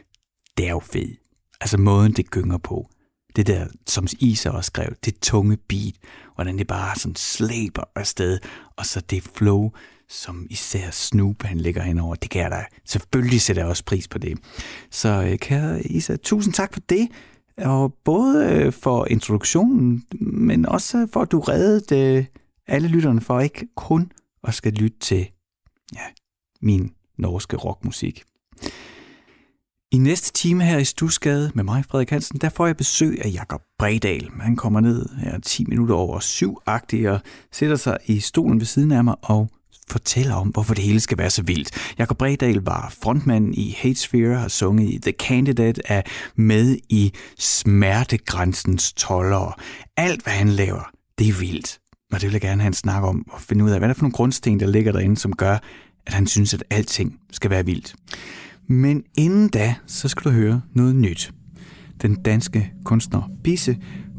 [0.56, 1.20] det er jo fedt.
[1.60, 2.88] Altså måden, det gynger på.
[3.36, 5.94] Det der, som Isa også skrev, det tunge beat,
[6.34, 8.38] hvordan det bare sådan slæber afsted,
[8.76, 9.70] og så det flow,
[10.08, 12.64] som især Snoop han lægger henover, det kan jeg da.
[12.84, 14.38] Selvfølgelig sætter jeg også pris på det.
[14.90, 17.08] Så øh, kære Isa, tusind tak for det.
[17.58, 22.24] Og både øh, for introduktionen, men også for at du reddede øh,
[22.66, 24.12] alle lytterne for ikke kun
[24.44, 25.28] at skal lytte til
[25.94, 26.04] ja,
[26.60, 28.24] min norske rockmusik.
[29.90, 33.30] I næste time her i Stusgade med mig, Frederik Hansen, der får jeg besøg af
[33.32, 34.30] Jakob Bredal.
[34.40, 37.20] Han kommer ned her 10 minutter over syv og
[37.52, 39.50] sætter sig i stolen ved siden af mig og
[39.90, 41.94] fortæller om, hvorfor det hele skal være så vildt.
[41.98, 46.02] Jakob Bredal var frontmand i Hatesphere, har sunget i The Candidate, er
[46.36, 49.52] med i Smertegrænsens tollere.
[49.96, 51.78] Alt, hvad han laver, det er vildt.
[52.12, 53.94] Og det vil jeg gerne have en snak om og finde ud af, hvad der
[53.94, 55.58] er for nogle grundsten, der ligger derinde, som gør,
[56.06, 57.94] at han synes, at alting skal være vildt.
[58.68, 61.32] Men inden da, så skal du høre noget nyt.
[62.02, 63.76] Den danske kunstner Bisse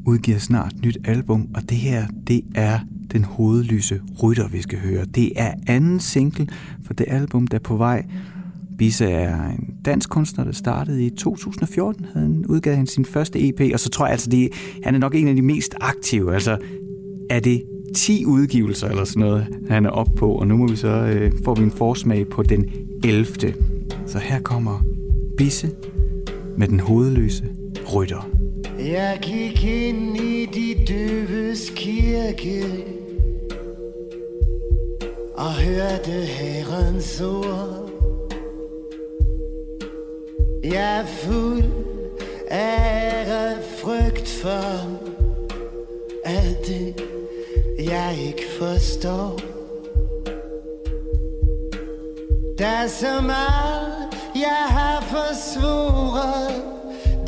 [0.10, 2.80] udgiver snart nyt album, og det her, det er
[3.12, 5.06] den hovedlyse rytter, vi skal høre.
[5.06, 6.48] Det er anden single
[6.84, 8.06] for det album, der er på vej.
[8.78, 12.06] Bisa er en dansk kunstner, der startede i 2014.
[12.14, 14.50] Han udgav han sin første EP, og så tror jeg altså, det,
[14.84, 16.34] han er nok en af de mest aktive.
[16.34, 16.58] Altså,
[17.30, 17.64] er det
[17.96, 21.32] 10 udgivelser eller sådan noget, han er oppe på, og nu må vi så øh,
[21.46, 22.66] får vi en forsmag på den
[23.04, 23.26] 11.
[24.06, 24.84] Så her kommer
[25.38, 25.72] Bisse
[26.58, 27.44] med den hovedløse
[27.96, 28.49] rytter.
[28.80, 32.86] Jeg gik ind i de døves kirke
[35.34, 37.90] Og hørte herrens ord.
[40.64, 41.64] Jeg er fuld
[42.48, 45.00] af frygt for
[46.26, 47.04] Alt det
[47.80, 49.40] jeg ikke forstår.
[52.58, 53.94] Der er så meget
[54.36, 56.79] jeg har forsvoret.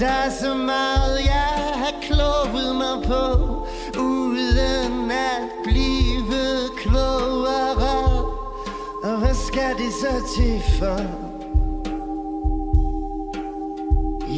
[0.01, 3.45] Der er så meget jeg har kloget mig på.
[3.99, 8.25] Uden at blive klogere.
[9.03, 10.99] Og hvad skal det så til for?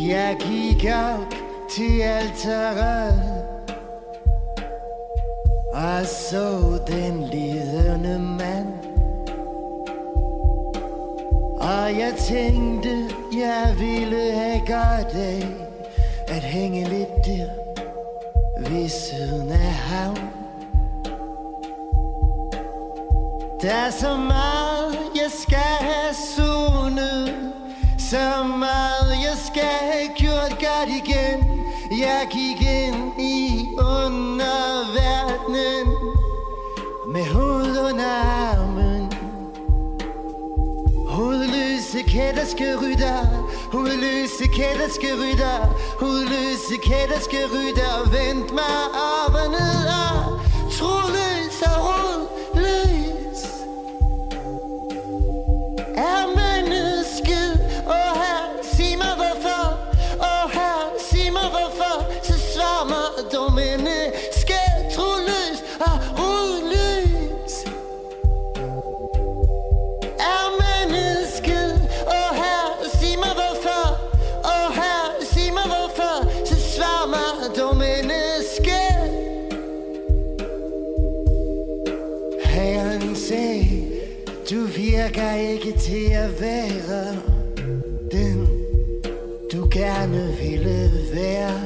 [0.08, 1.34] Jeg gik op
[1.70, 3.22] til alteret.
[5.74, 8.74] Og så den lidende mand.
[11.60, 15.48] Og jeg tænkte, jeg ville have godt af
[16.28, 17.48] At hænge lidt der
[18.70, 20.18] ved siden af havn.
[23.62, 27.36] Der er så meget, jeg skal have sunet,
[27.98, 31.62] Så meget, jeg skal have gjort godt igen
[32.00, 35.88] Jeg gik ind i underverdenen
[37.14, 38.43] Med hovedet under
[42.14, 43.26] Hovedløse kætterske rytter
[43.72, 45.58] Hovedløse kætterske rytter
[46.00, 48.78] Hovedløse kætterske rytter Vent mig
[49.26, 50.43] op og ned og
[86.24, 87.16] til være
[88.12, 88.48] den,
[89.54, 91.62] du gerne ville være.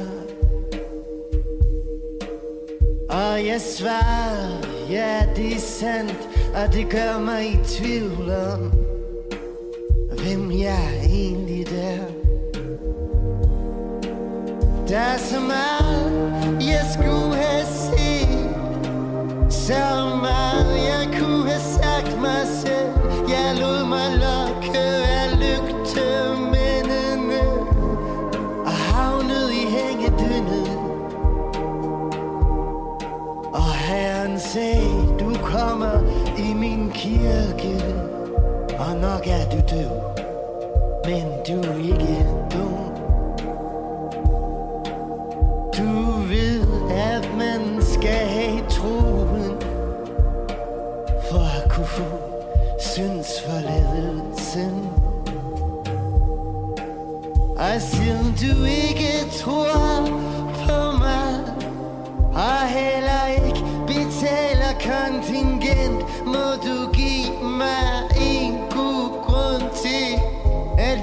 [3.09, 8.71] Og jeg svarer, ja det er sandt, og det gør mig i tvivl om,
[10.21, 12.05] hvem jeg egentlig er.
[14.87, 16.11] Der er så meget,
[16.61, 17.26] jeg skulle
[39.17, 39.89] nok er du død,
[41.05, 42.77] men du er ikke dum.
[45.77, 45.89] Du
[46.27, 49.57] ved, at man skal have troen
[51.31, 52.03] for at kunne få
[52.79, 54.89] syndsforladelsen.
[57.57, 60.05] Og siden du ikke tror
[60.67, 61.39] på mig,
[62.33, 66.91] og heller ikke betaler kontingent, må du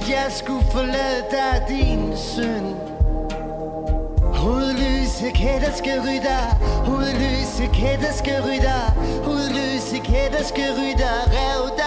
[0.05, 2.67] at jeg skulle forlade dig, din søn.
[4.35, 6.43] Hudløse kætterske rytter
[6.87, 8.81] Hudløse kætterske rytter
[9.25, 11.84] Hudløse kætterske rytter Rev dig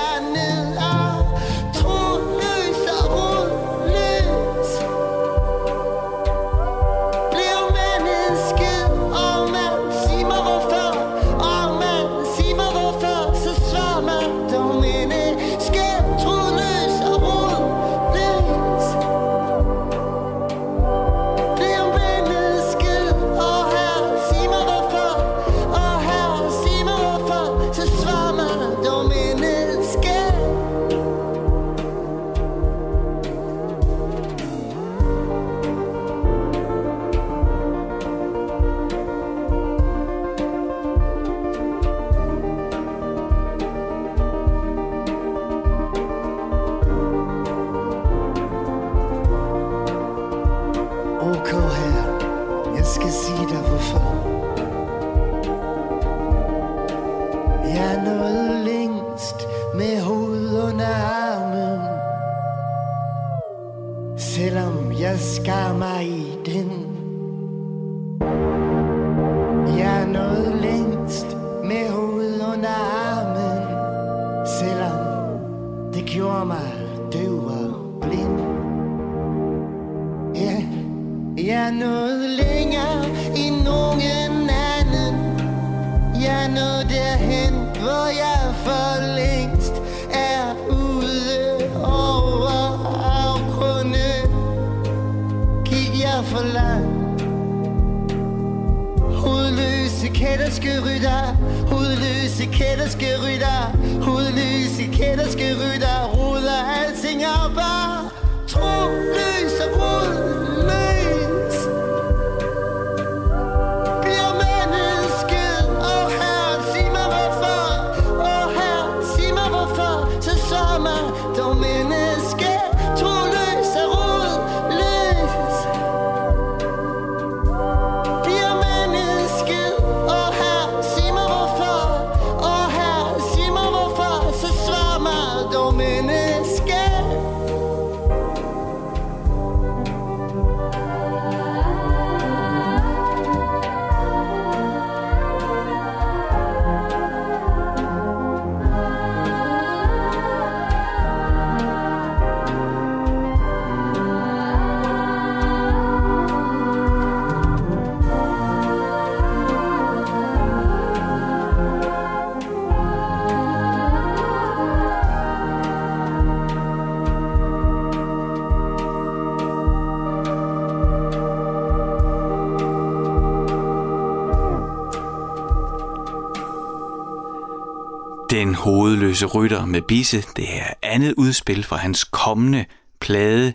[179.22, 182.66] hovedløse rytter med Bisse, det er andet udspil fra hans kommende
[183.02, 183.54] plade.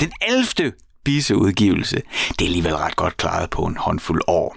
[0.00, 0.72] Den 11.
[1.04, 2.02] Bisse-udgivelse.
[2.28, 4.56] Det er alligevel ret godt klaret på en håndfuld år.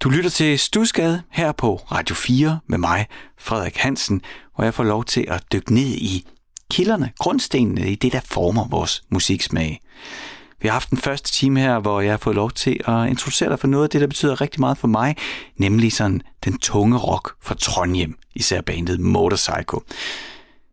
[0.00, 3.06] Du lytter til Stusgade her på Radio 4 med mig,
[3.38, 4.20] Frederik Hansen,
[4.54, 6.26] hvor jeg får lov til at dykke ned i
[6.70, 9.80] kilderne, grundstenene i det, der former vores musiksmag.
[10.64, 13.48] Vi har haft den første time her, hvor jeg har fået lov til at introducere
[13.48, 15.16] dig for noget af det, der betyder rigtig meget for mig,
[15.56, 19.78] nemlig sådan den tunge rock fra Trondheim, især bandet Motorcycle.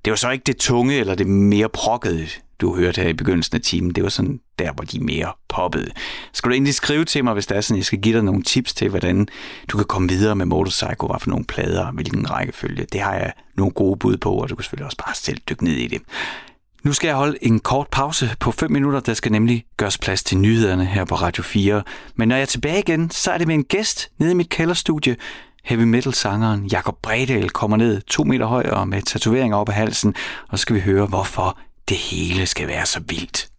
[0.06, 2.28] Det var så ikke det tunge eller det mere prokkede,
[2.62, 3.92] du hørte her i begyndelsen af timen.
[3.92, 5.92] Det var sådan der, hvor de mere poppede.
[6.34, 8.44] Skal du endelig skrive til mig, hvis det er sådan, jeg skal give dig nogle
[8.44, 9.28] tips til, hvordan
[9.68, 12.86] du kan komme videre med Motorcycle, hvad for nogle plader, hvilken rækkefølge.
[12.92, 15.64] Det har jeg nogle gode bud på, og du kan selvfølgelig også bare selv dykke
[15.64, 16.02] ned i det.
[16.84, 19.00] Nu skal jeg holde en kort pause på 5 minutter.
[19.00, 21.84] Der skal nemlig gøres plads til nyhederne her på Radio 4.
[22.16, 24.50] Men når jeg er tilbage igen, så er det med en gæst nede i mit
[24.50, 25.16] kælderstudie.
[25.64, 30.16] Heavy metal-sangeren Jakob Bredal kommer ned to meter høj og med tatoveringer op ad halsen,
[30.50, 31.58] og så skal vi høre, hvorfor
[31.90, 33.51] det hele skal være så vildt.